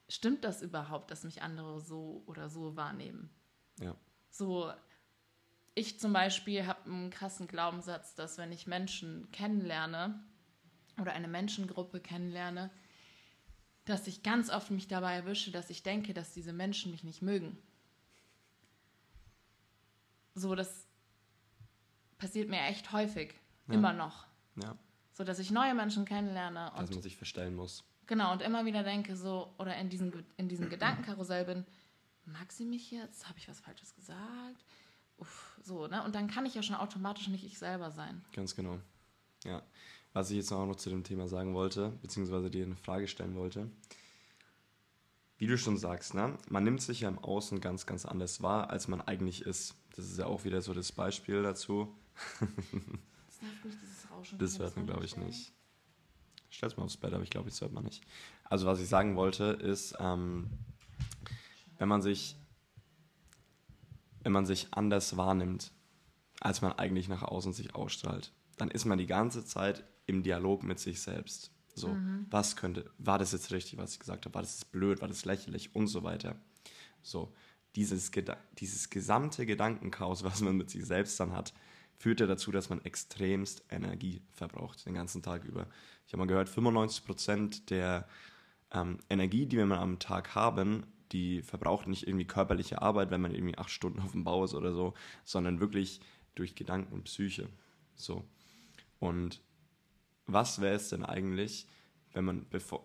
[0.09, 3.31] stimmt das überhaupt, dass mich andere so oder so wahrnehmen?
[3.81, 3.97] Ja.
[4.31, 4.73] So,
[5.75, 10.23] ich zum Beispiel habe einen krassen Glaubenssatz, dass wenn ich Menschen kennenlerne
[11.01, 12.71] oder eine Menschengruppe kennenlerne,
[13.87, 17.23] dass ich ganz oft mich dabei erwische, dass ich denke, dass diese Menschen mich nicht
[17.23, 17.57] mögen.
[20.35, 20.87] So, das
[22.19, 23.35] passiert mir echt häufig,
[23.69, 23.75] ja.
[23.75, 24.27] immer noch.
[24.63, 24.77] Ja.
[25.13, 26.73] So, dass ich neue Menschen kennenlerne.
[26.73, 27.85] Und dass man sich verstellen muss.
[28.07, 31.65] Genau, und immer wieder denke so, oder in diesem, in diesem Gedankenkarussell bin,
[32.25, 33.29] mag sie mich jetzt?
[33.29, 34.65] Habe ich was Falsches gesagt?
[35.17, 36.03] Uff, so, ne?
[36.05, 38.25] Und dann kann ich ja schon automatisch nicht ich selber sein.
[38.33, 38.81] Ganz genau.
[39.45, 39.63] Ja.
[40.17, 43.35] Was ich jetzt auch noch zu dem Thema sagen wollte, beziehungsweise dir eine Frage stellen
[43.35, 43.71] wollte.
[45.37, 46.39] Wie du schon sagst, ne?
[46.49, 49.75] man nimmt sich ja im Außen ganz, ganz anders wahr, als man eigentlich ist.
[49.95, 51.95] Das ist ja auch wieder so das Beispiel dazu.
[52.41, 54.39] das nervt mich, dieses Rauschen.
[54.39, 55.53] Das hört man, glaube ich, nicht.
[56.49, 58.03] Stell's mal aufs Bett, aber ich glaube, das hört man nicht.
[58.45, 60.49] Also, was ich sagen wollte, ist, ähm,
[61.77, 62.37] wenn man sich,
[64.23, 65.73] wenn man sich anders wahrnimmt,
[66.41, 70.63] als man eigentlich nach außen sich ausstrahlt, dann ist man die ganze Zeit im Dialog
[70.63, 71.51] mit sich selbst.
[71.75, 72.27] So, mhm.
[72.31, 74.35] was könnte, war das jetzt richtig, was ich gesagt habe?
[74.35, 75.01] War das blöd?
[75.03, 75.75] War das lächerlich?
[75.75, 76.37] Und so weiter.
[77.03, 77.33] So,
[77.75, 78.11] dieses,
[78.59, 81.53] dieses gesamte Gedankenchaos, was man mit sich selbst dann hat,
[81.99, 85.67] führt ja dazu, dass man extremst Energie verbraucht, den ganzen Tag über.
[86.07, 88.09] Ich habe mal gehört, 95% der
[88.73, 93.35] ähm, Energie, die wir am Tag haben, die verbraucht nicht irgendwie körperliche Arbeit, wenn man
[93.35, 96.01] irgendwie acht Stunden auf dem Bau ist oder so, sondern wirklich
[96.35, 97.49] durch Gedanken und Psyche.
[97.95, 98.25] So.
[98.99, 99.41] Und
[100.27, 101.67] was wäre es denn eigentlich,
[102.13, 102.85] wenn man bevor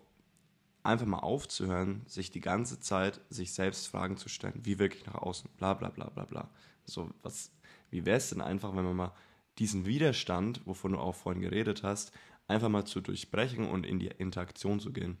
[0.82, 5.14] einfach mal aufzuhören, sich die ganze Zeit sich selbst Fragen zu stellen, wie wirklich nach
[5.14, 6.50] außen, bla bla bla bla bla.
[6.84, 7.52] So, was,
[7.90, 9.12] wie wäre es denn einfach, wenn man mal
[9.58, 12.12] diesen Widerstand, wovon du auch vorhin geredet hast,
[12.48, 15.18] einfach mal zu durchbrechen und in die Interaktion zu gehen.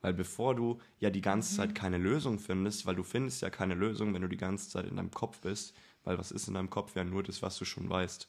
[0.00, 1.74] Weil bevor du ja die ganze Zeit mhm.
[1.74, 4.96] keine Lösung findest, weil du findest ja keine Lösung, wenn du die ganze Zeit in
[4.96, 7.88] deinem Kopf bist, weil was ist in deinem Kopf ja nur das, was du schon
[7.88, 8.28] weißt.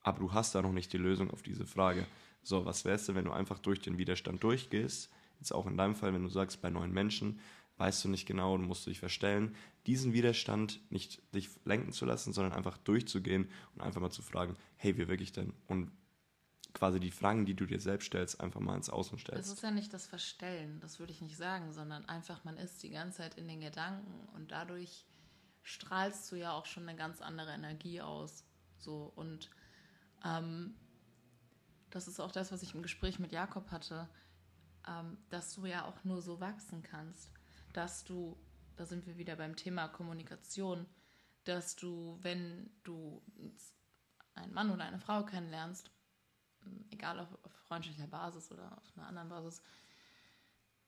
[0.00, 2.06] Aber du hast da noch nicht die Lösung auf diese Frage.
[2.42, 5.10] So, was wärst du, wenn du einfach durch den Widerstand durchgehst?
[5.38, 7.40] Jetzt auch in deinem Fall, wenn du sagst, bei neuen Menschen
[7.78, 9.56] weißt du nicht genau, du musst dich verstellen.
[9.86, 14.56] Diesen Widerstand nicht dich lenken zu lassen, sondern einfach durchzugehen und einfach mal zu fragen,
[14.76, 15.52] hey, wie wirklich denn?
[15.66, 15.90] Und
[16.74, 19.46] quasi die Fragen, die du dir selbst stellst, einfach mal ins Außen stellst.
[19.46, 22.82] Es ist ja nicht das Verstellen, das würde ich nicht sagen, sondern einfach, man ist
[22.82, 25.04] die ganze Zeit in den Gedanken und dadurch
[25.62, 28.44] strahlst du ja auch schon eine ganz andere Energie aus.
[28.78, 29.50] So und
[30.24, 30.74] ähm,
[31.94, 34.08] das ist auch das, was ich im Gespräch mit Jakob hatte,
[34.88, 37.30] ähm, dass du ja auch nur so wachsen kannst,
[37.72, 38.36] dass du,
[38.76, 40.86] da sind wir wieder beim Thema Kommunikation,
[41.44, 43.22] dass du, wenn du
[44.34, 45.90] einen Mann oder eine Frau kennenlernst,
[46.90, 49.62] egal auf, auf freundschaftlicher Basis oder auf einer anderen Basis,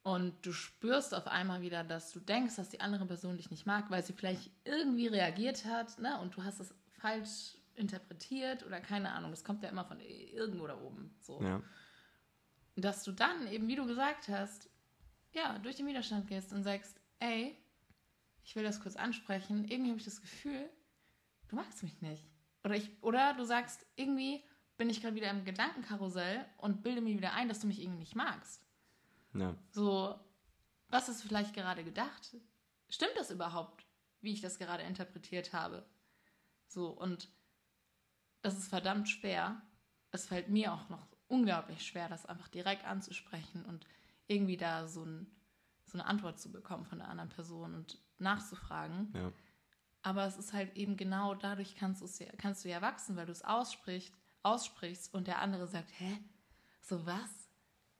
[0.02, 3.64] und du spürst auf einmal wieder, dass du denkst, dass die andere Person dich nicht
[3.64, 6.20] mag, weil sie vielleicht irgendwie reagiert hat, ne?
[6.20, 10.66] Und du hast es falsch interpretiert oder keine Ahnung, das kommt ja immer von irgendwo
[10.66, 11.14] da oben.
[11.20, 11.42] So.
[11.42, 11.62] Ja.
[12.76, 14.68] Dass du dann eben, wie du gesagt hast,
[15.32, 17.56] ja, durch den Widerstand gehst und sagst, ey,
[18.44, 20.68] ich will das kurz ansprechen, irgendwie habe ich das Gefühl,
[21.48, 22.24] du magst mich nicht.
[22.62, 24.42] Oder, ich, oder du sagst, irgendwie
[24.76, 28.00] bin ich gerade wieder im Gedankenkarussell und bilde mir wieder ein, dass du mich irgendwie
[28.00, 28.64] nicht magst.
[29.34, 29.56] Ja.
[29.70, 30.18] So,
[30.88, 32.37] was hast du vielleicht gerade gedacht?
[32.88, 33.84] Stimmt das überhaupt,
[34.20, 35.84] wie ich das gerade interpretiert habe?
[36.68, 37.28] So, und
[38.44, 39.61] das ist verdammt schwer.
[40.11, 43.87] Es fällt mir auch noch unglaublich schwer, das einfach direkt anzusprechen und
[44.26, 45.26] irgendwie da so, ein,
[45.87, 49.12] so eine Antwort zu bekommen von der anderen Person und nachzufragen.
[49.14, 49.33] Ja.
[50.02, 53.33] Aber es ist halt eben genau dadurch kannst, ja, kannst du ja wachsen, weil du
[53.33, 56.18] es aussprichst, aussprichst und der andere sagt, hä?
[56.83, 57.48] So was?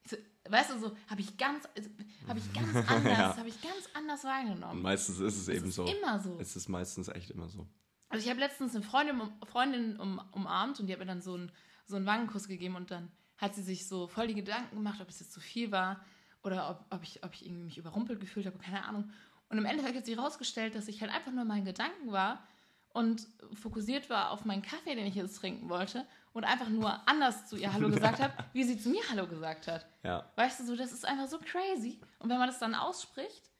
[0.07, 0.15] So,
[0.47, 1.89] weißt du, so habe ich ganz, also,
[2.27, 3.35] habe ich ganz anders, ja.
[3.35, 4.77] habe ich ganz anders wahrgenommen.
[4.77, 5.85] Und meistens ist es, es eben ist so.
[5.85, 6.37] Immer so.
[6.39, 7.67] Es ist meistens echt immer so.
[8.15, 11.33] Also ich habe letztens eine Freundin, Freundin um, umarmt und die hat mir dann so
[11.33, 11.51] einen,
[11.85, 15.09] so einen Wangenkuss gegeben und dann hat sie sich so voll die Gedanken gemacht, ob
[15.09, 15.99] es jetzt zu viel war
[16.41, 19.11] oder ob, ob, ich, ob ich irgendwie mich überrumpelt gefühlt habe, keine Ahnung.
[19.49, 22.47] Und im Endeffekt hat sie herausgestellt, dass ich halt einfach nur in meinen Gedanken war
[22.93, 27.49] und fokussiert war auf meinen Kaffee, den ich jetzt trinken wollte und einfach nur anders
[27.49, 29.85] zu ihr Hallo gesagt habe, wie sie zu mir Hallo gesagt hat.
[30.03, 30.31] Ja.
[30.37, 31.99] Weißt du, so, das ist einfach so crazy.
[32.19, 33.51] Und wenn man das dann ausspricht,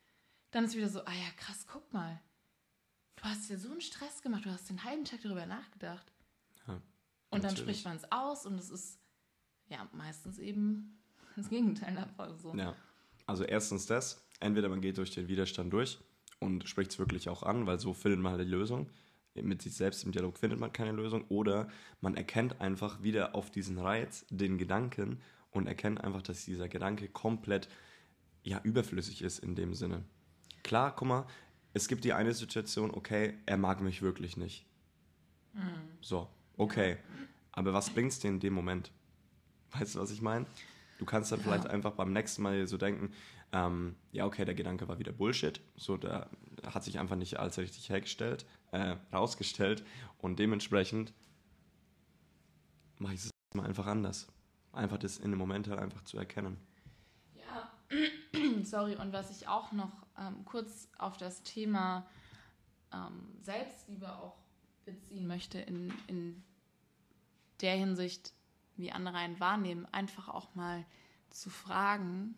[0.52, 2.22] dann ist wieder so, ah ja, krass, guck mal.
[3.26, 6.14] Du hast dir so einen Stress gemacht, du hast den halben Tag darüber nachgedacht.
[6.68, 6.80] ja
[7.32, 9.00] Und dann spricht man es aus und es ist
[9.68, 11.02] ja meistens eben
[11.36, 12.38] das Gegenteil davon.
[12.38, 12.54] So.
[12.54, 12.76] Ja.
[13.26, 15.98] Also erstens das, entweder man geht durch den Widerstand durch
[16.40, 18.92] und spricht es wirklich auch an, weil so findet man halt die Lösung.
[19.34, 21.26] Mit sich selbst im Dialog findet man keine Lösung.
[21.30, 21.68] Oder
[22.02, 27.10] man erkennt einfach wieder auf diesen Reiz den Gedanken und erkennt einfach, dass dieser Gedanke
[27.10, 27.70] komplett
[28.44, 30.04] ja, überflüssig ist in dem Sinne.
[30.62, 31.28] Klar, guck mal,
[31.76, 34.66] es gibt die eine Situation, okay, er mag mich wirklich nicht.
[36.00, 36.98] So, okay.
[37.52, 38.92] Aber was bringt's dir in dem Moment?
[39.72, 40.46] Weißt du, was ich meine?
[41.00, 43.12] Du kannst dann vielleicht einfach beim nächsten Mal so denken,
[43.52, 45.60] ähm, ja, okay, der Gedanke war wieder Bullshit.
[45.76, 46.30] So, der
[46.64, 49.84] hat sich einfach nicht als richtig hergestellt, äh, rausgestellt.
[50.18, 51.14] Und dementsprechend
[53.00, 54.28] mache ich es mal einfach anders.
[54.72, 56.56] Einfach das in dem Moment halt einfach zu erkennen.
[58.63, 58.95] Sorry.
[58.95, 62.06] Und was ich auch noch ähm, kurz auf das Thema
[62.93, 64.38] ähm, Selbstliebe auch
[64.86, 66.43] beziehen möchte, in, in
[67.62, 68.34] der Hinsicht,
[68.78, 70.86] wie andere einen wahrnehmen, einfach auch mal
[71.30, 72.36] zu fragen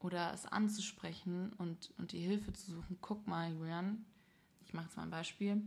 [0.00, 2.98] oder es anzusprechen und, und die Hilfe zu suchen.
[3.00, 4.04] Guck mal, Julian,
[4.64, 5.62] ich mache jetzt mal ein Beispiel.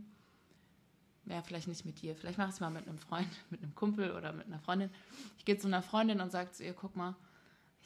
[1.24, 3.74] Ja, vielleicht nicht mit dir, vielleicht mache ich es mal mit einem Freund, mit einem
[3.74, 4.90] Kumpel oder mit einer Freundin.
[5.38, 7.16] Ich gehe zu einer Freundin und sage zu ihr, guck mal,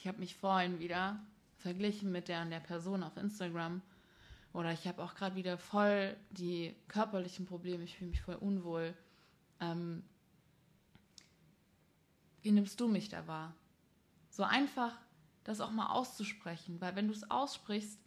[0.00, 1.20] ich habe mich vorhin wieder
[1.58, 3.82] verglichen mit der und der Person auf Instagram.
[4.54, 8.96] Oder ich habe auch gerade wieder voll die körperlichen Probleme, ich fühle mich voll unwohl.
[9.60, 10.02] Ähm,
[12.40, 13.54] wie nimmst du mich da wahr?
[14.30, 14.98] So einfach
[15.44, 18.00] das auch mal auszusprechen, weil wenn du es aussprichst,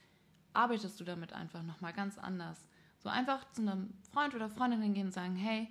[0.54, 2.66] arbeitest du damit einfach nochmal ganz anders.
[2.98, 5.68] So einfach zu einem Freund oder Freundin hingehen und sagen, hey,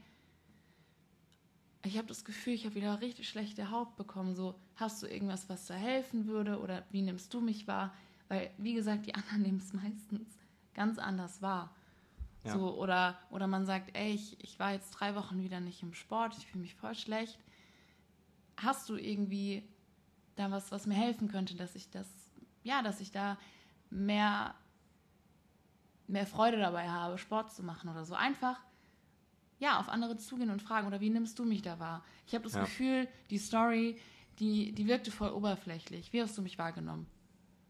[1.84, 4.34] ich habe das Gefühl, ich habe wieder richtig schlechte Haut bekommen.
[4.34, 6.60] So, hast du irgendwas, was da helfen würde?
[6.60, 7.92] Oder wie nimmst du mich wahr?
[8.28, 10.28] Weil, wie gesagt, die anderen nehmen es meistens
[10.74, 11.74] ganz anders wahr.
[12.44, 12.52] Ja.
[12.54, 15.94] So, oder, oder man sagt, ey, ich, ich war jetzt drei Wochen wieder nicht im
[15.94, 17.38] Sport, ich fühle mich voll schlecht.
[18.56, 19.62] Hast du irgendwie
[20.36, 22.08] da was, was mir helfen könnte, dass ich das,
[22.62, 23.38] ja, dass ich da
[23.90, 24.54] mehr,
[26.08, 28.14] mehr Freude dabei habe, Sport zu machen oder so.
[28.14, 28.58] Einfach,
[29.62, 32.04] ja, auf andere zugehen und fragen, oder wie nimmst du mich da wahr?
[32.26, 32.62] Ich habe das Ja.
[32.62, 33.96] Gefühl, die Story,
[34.40, 36.12] die, die wirkte voll oberflächlich.
[36.12, 37.06] Wie hast du mich wahrgenommen?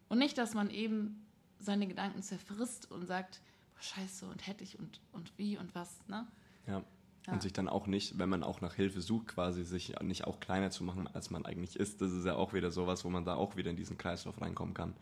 [0.08, 1.26] Und nicht, dass man eben
[1.58, 3.42] seine Gedanken zerfrisst und sagt,
[3.74, 6.26] boah, scheiße, und hätte ich und, und wie und was, ne?
[6.66, 6.82] Ja.
[7.26, 7.34] Ja.
[7.34, 10.40] Und sich dann auch nicht, wenn man auch nach Hilfe sucht, quasi sich nicht auch
[10.40, 12.00] kleiner zu machen, als man eigentlich ist.
[12.00, 14.74] Das ist ja auch wieder sowas, wo man da auch wieder in diesen Kreislauf reinkommen
[14.74, 14.94] kann.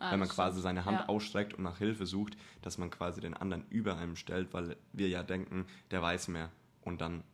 [0.00, 1.08] Ah, wenn man quasi seine Hand Ja.
[1.08, 5.08] ausstreckt und nach Hilfe sucht, dass man quasi den anderen über einem stellt, weil wir
[5.08, 6.50] ja denken, der weiß mehr.
[6.82, 7.24] Und dann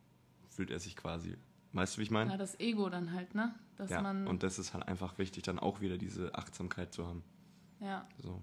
[0.48, 1.36] fühlt er sich quasi,
[1.72, 2.30] weißt du, wie ich meine?
[2.30, 3.54] Ja, das Ego dann halt, ne?
[3.76, 7.06] Dass Ja, man, und das ist halt einfach wichtig, dann auch wieder diese Achtsamkeit zu
[7.06, 7.22] haben.
[7.80, 8.06] ja.
[8.22, 8.40] So.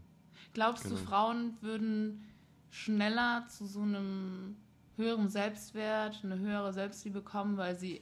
[0.53, 1.01] Glaubst du, Genau.
[1.01, 2.25] Frauen würden
[2.69, 4.57] schneller zu so einem
[4.97, 8.01] höheren Selbstwert, eine höhere Selbstliebe kommen, weil sie,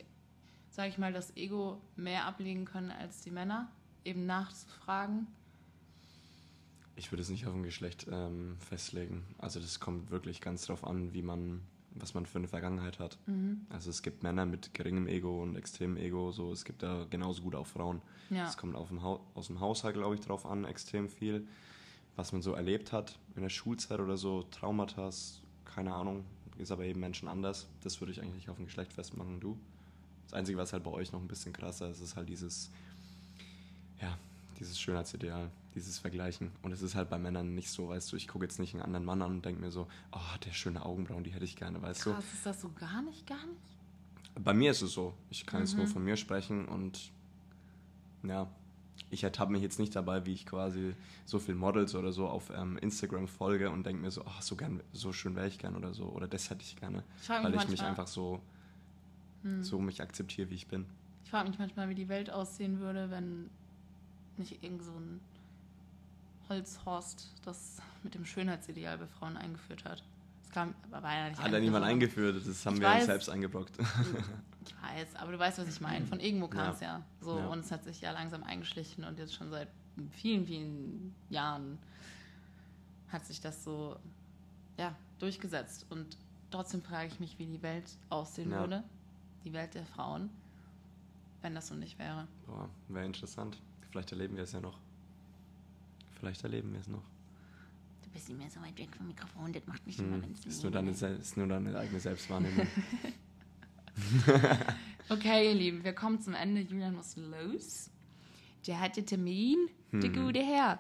[0.69, 3.71] sag ich mal, das Ego mehr ablegen können als die Männer?
[4.05, 5.27] Eben nachzufragen?
[6.99, 9.23] Ich würde es nicht auf ein Geschlecht ähm, festlegen.
[9.37, 11.61] Also das kommt wirklich ganz drauf an, wie man,
[11.95, 13.17] was man für eine Vergangenheit hat.
[13.25, 13.61] Mhm.
[13.69, 17.41] Also es gibt Männer mit geringem Ego und extremem Ego, so es gibt da genauso
[17.41, 18.01] gut auch Frauen.
[18.29, 18.45] Ja.
[18.45, 21.47] Es kommt auf dem aus dem Haushalt, glaube ich, drauf an, extrem viel.
[22.17, 25.09] Was man so erlebt hat in der Schulzeit oder so, Traumata,
[25.63, 26.25] keine Ahnung,
[26.57, 27.69] ist aber eben Menschen anders.
[27.81, 29.57] Das würde ich eigentlich nicht auf ein Geschlecht festmachen, du.
[30.25, 32.69] Das Einzige, was halt bei euch noch ein bisschen krasser ist, ist halt dieses,
[34.01, 34.17] ja,
[34.59, 36.51] dieses Schönheitsideal, dieses Vergleichen.
[36.61, 38.83] Und es ist halt bei Männern nicht so, weißt du, ich gucke jetzt nicht einen
[38.83, 41.81] anderen Mann an und denke mir so, oh, der schöne Augenbrauen, die hätte ich gerne,
[41.81, 42.13] weißt du.
[42.13, 43.59] Krass, ist das so gar nicht, gar nicht?
[44.43, 45.13] Bei mir ist es so.
[45.29, 45.91] Ich kann jetzt nur Mhm.
[45.91, 47.11] von mir sprechen und
[48.23, 48.47] ja,
[49.11, 50.93] ich ertappe mich jetzt nicht dabei, wie ich quasi
[51.25, 54.55] so viel Models oder so auf ähm, Instagram folge und denke mir so, ach, so
[54.55, 57.55] gern, so schön wäre ich gern oder so oder das hätte ich gerne, Ich weil
[57.55, 58.41] ich mich einfach so,
[59.43, 60.85] hm, so mich akzeptiere, wie ich bin.
[61.23, 63.49] ich frage mich manchmal, wie die Welt aussehen würde, wenn
[64.39, 65.19] nicht irgend so ein
[66.49, 70.03] Holzhorst das mit dem Schönheitsideal bei Frauen eingeführt hat.
[70.43, 72.97] Das kam, aber war ja nicht Hat da niemand eingeführt, das haben Ich wir uns
[72.97, 73.05] weiß.
[73.05, 73.77] selbst eingebrockt.
[74.65, 76.05] Ich weiß, aber du weißt, was ich meine.
[76.05, 76.71] Von irgendwo kam Ja.
[76.71, 77.01] es ja.
[77.21, 77.47] So, Ja.
[77.47, 79.67] und es hat sich ja langsam eingeschlichen und jetzt schon seit
[80.11, 81.79] vielen, vielen Jahren
[83.07, 83.95] hat sich das so
[84.77, 85.87] ja, durchgesetzt.
[85.89, 86.17] Und
[86.51, 88.59] trotzdem frage ich mich, wie die Welt aussehen Ja.
[88.59, 88.83] würde.
[89.43, 90.29] Die Welt der Frauen,
[91.41, 92.27] wenn das so nicht wäre.
[92.45, 93.57] Boah, wäre interessant.
[93.89, 94.79] Vielleicht erleben wir es ja noch.
[96.19, 97.03] Vielleicht erleben wir es noch.
[98.03, 100.63] du bist immer so weit weg vom Mikrofon, das macht mich hm, immer ganz ist
[100.63, 102.67] nur, deine, ist nur deine eigene Selbstwahrnehmung.
[105.09, 106.61] okay, ihr Lieben, wir kommen zum Ende.
[106.61, 107.89] Julian muss los.
[108.67, 109.57] Der hatte Termin,
[109.91, 110.01] hm.
[110.01, 110.79] der gute Herr.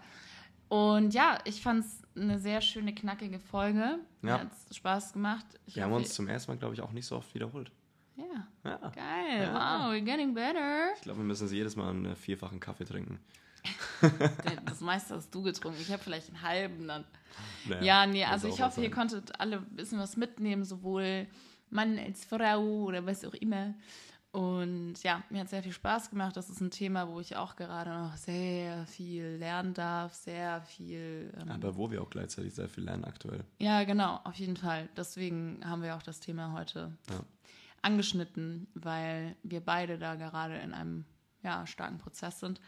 [0.67, 3.99] Und ja, ich fand es eine sehr schöne, knackige Folge.
[4.21, 4.39] Ja.
[4.39, 5.45] Hat Spaß gemacht.
[5.65, 7.71] Ich wir hoffe, haben uns zum ersten Mal, glaube ich, auch nicht so oft wiederholt.
[8.19, 8.47] Ja.
[8.69, 8.77] ja.
[8.89, 9.43] Geil.
[9.43, 9.53] Ja.
[9.53, 10.93] Wow, we're getting better.
[10.95, 13.19] Ich glaube, wir müssen jedes Mal einen vierfachen Kaffee trinken.
[14.65, 15.79] das meiste hast du getrunken.
[15.81, 17.05] Ich habe vielleicht einen halben dann.
[17.67, 21.27] Naja, ja, nee, also ich hoffe, ihr konntet alle ein bisschen was mitnehmen, sowohl
[21.69, 23.75] Mann als Frau oder was auch immer.
[24.31, 26.37] Und ja, mir hat sehr viel Spaß gemacht.
[26.37, 31.33] Das ist ein Thema, wo ich auch gerade noch sehr viel lernen darf, sehr viel.
[31.41, 33.43] Ähm Aber wo wir auch gleichzeitig sehr viel lernen aktuell.
[33.57, 34.87] Ja, genau, auf jeden Fall.
[34.95, 37.21] Deswegen haben wir auch das Thema heute ja.
[37.81, 41.05] Angeschnitten, weil wir beide da gerade in einem
[41.43, 42.59] ja, starken Prozess sind.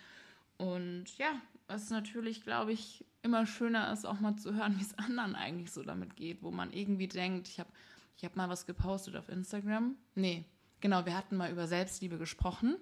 [0.57, 1.31] Und ja,
[1.67, 5.71] es natürlich, glaube ich, immer schöner ist, auch mal zu hören, wie es anderen eigentlich
[5.71, 7.69] so damit geht, wo man irgendwie denkt, ich habe
[8.17, 9.95] ich hab mal was gepostet auf Instagram.
[10.15, 10.45] Nee,
[10.81, 12.75] Genau, wir hatten mal über Selbstliebe gesprochen.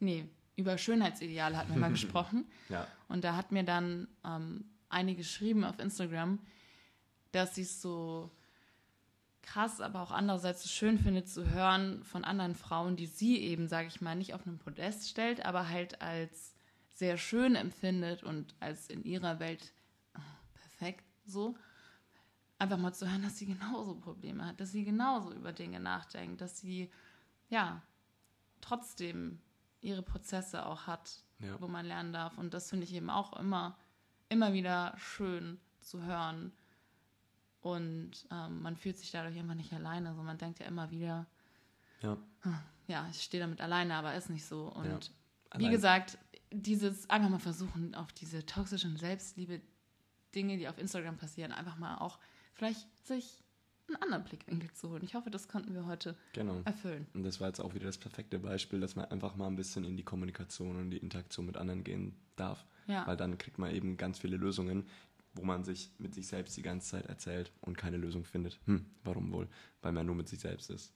[0.00, 2.44] Nee, über Schönheitsideale hatten wir mal gesprochen.
[2.68, 2.86] Ja.
[3.08, 6.40] Und da hat mir dann ähm, eine geschrieben auf Instagram,
[7.32, 8.30] dass sie es so
[9.44, 13.68] krass, aber auch andererseits so schön findet zu hören von anderen Frauen, die sie eben,
[13.68, 16.54] sage ich mal, nicht auf einem Podest stellt, aber halt als
[16.94, 19.72] sehr schön empfindet und als in ihrer Welt
[20.16, 20.20] oh,
[20.54, 21.56] perfekt so.
[22.58, 26.40] Einfach mal zu hören, dass sie genauso Probleme hat, dass sie genauso über Dinge nachdenkt,
[26.40, 26.90] dass sie
[27.48, 27.82] ja,
[28.60, 29.40] trotzdem
[29.80, 31.60] ihre Prozesse auch hat, ja.
[31.60, 32.38] wo man lernen darf.
[32.38, 33.76] Und das finde ich eben auch immer,
[34.28, 36.52] immer wieder schön zu hören.
[37.64, 40.10] Und ähm, man fühlt sich dadurch immer nicht alleine.
[40.10, 41.26] Also man denkt ja immer wieder,
[42.02, 42.58] ja, hm,
[42.88, 44.66] ja ich stehe damit alleine, aber ist nicht so.
[44.66, 45.10] Und
[45.54, 45.58] ja.
[45.58, 46.18] wie gesagt,
[46.50, 49.62] dieses einfach mal versuchen, auf diese toxischen Selbstliebe
[50.34, 52.18] Dinge, die auf Instagram passieren, einfach mal auch
[52.52, 53.42] vielleicht sich
[53.88, 55.02] einen anderen Blickwinkel zu holen.
[55.02, 56.60] Ich hoffe, das konnten wir heute genau.
[56.66, 57.06] erfüllen.
[57.14, 59.84] Und das war jetzt auch wieder das perfekte Beispiel, dass man einfach mal ein bisschen
[59.84, 62.66] in die Kommunikation und die Interaktion mit anderen gehen darf.
[62.86, 63.06] Ja.
[63.06, 64.86] Weil dann kriegt man eben ganz viele Lösungen,
[65.34, 68.58] wo man sich mit sich selbst die ganze Zeit erzählt und keine Lösung findet.
[68.66, 69.48] Hm, warum wohl?
[69.82, 70.92] Weil man nur mit sich selbst ist.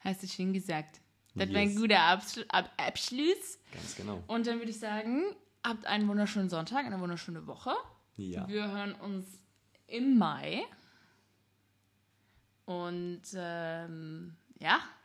[0.00, 1.00] Hast du schön gesagt.
[1.34, 1.54] Das yes.
[1.54, 3.58] war ein guter Abs Ab Abschluss.
[3.72, 4.22] Ganz genau.
[4.26, 5.24] Und dann würde ich sagen,
[5.64, 7.72] habt einen wunderschönen Sonntag, eine wunderschöne Woche.
[8.16, 8.48] Ja.
[8.48, 9.26] Wir hören uns
[9.86, 10.64] im Mai.
[12.64, 14.80] Und ähm, ja.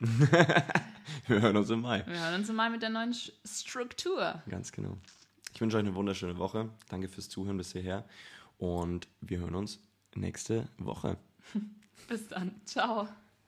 [1.26, 2.04] Wir hören uns im Mai.
[2.06, 4.42] Wir hören uns im Mai mit der neuen Struktur.
[4.48, 4.98] Ganz genau.
[5.52, 6.70] Ich wünsche euch eine wunderschöne Woche.
[6.88, 8.04] Danke fürs Zuhören bis hierher.
[8.58, 9.80] Und wir hören uns
[10.14, 11.18] nächste Woche.
[12.08, 12.60] bis dann.
[12.64, 13.08] Ciao.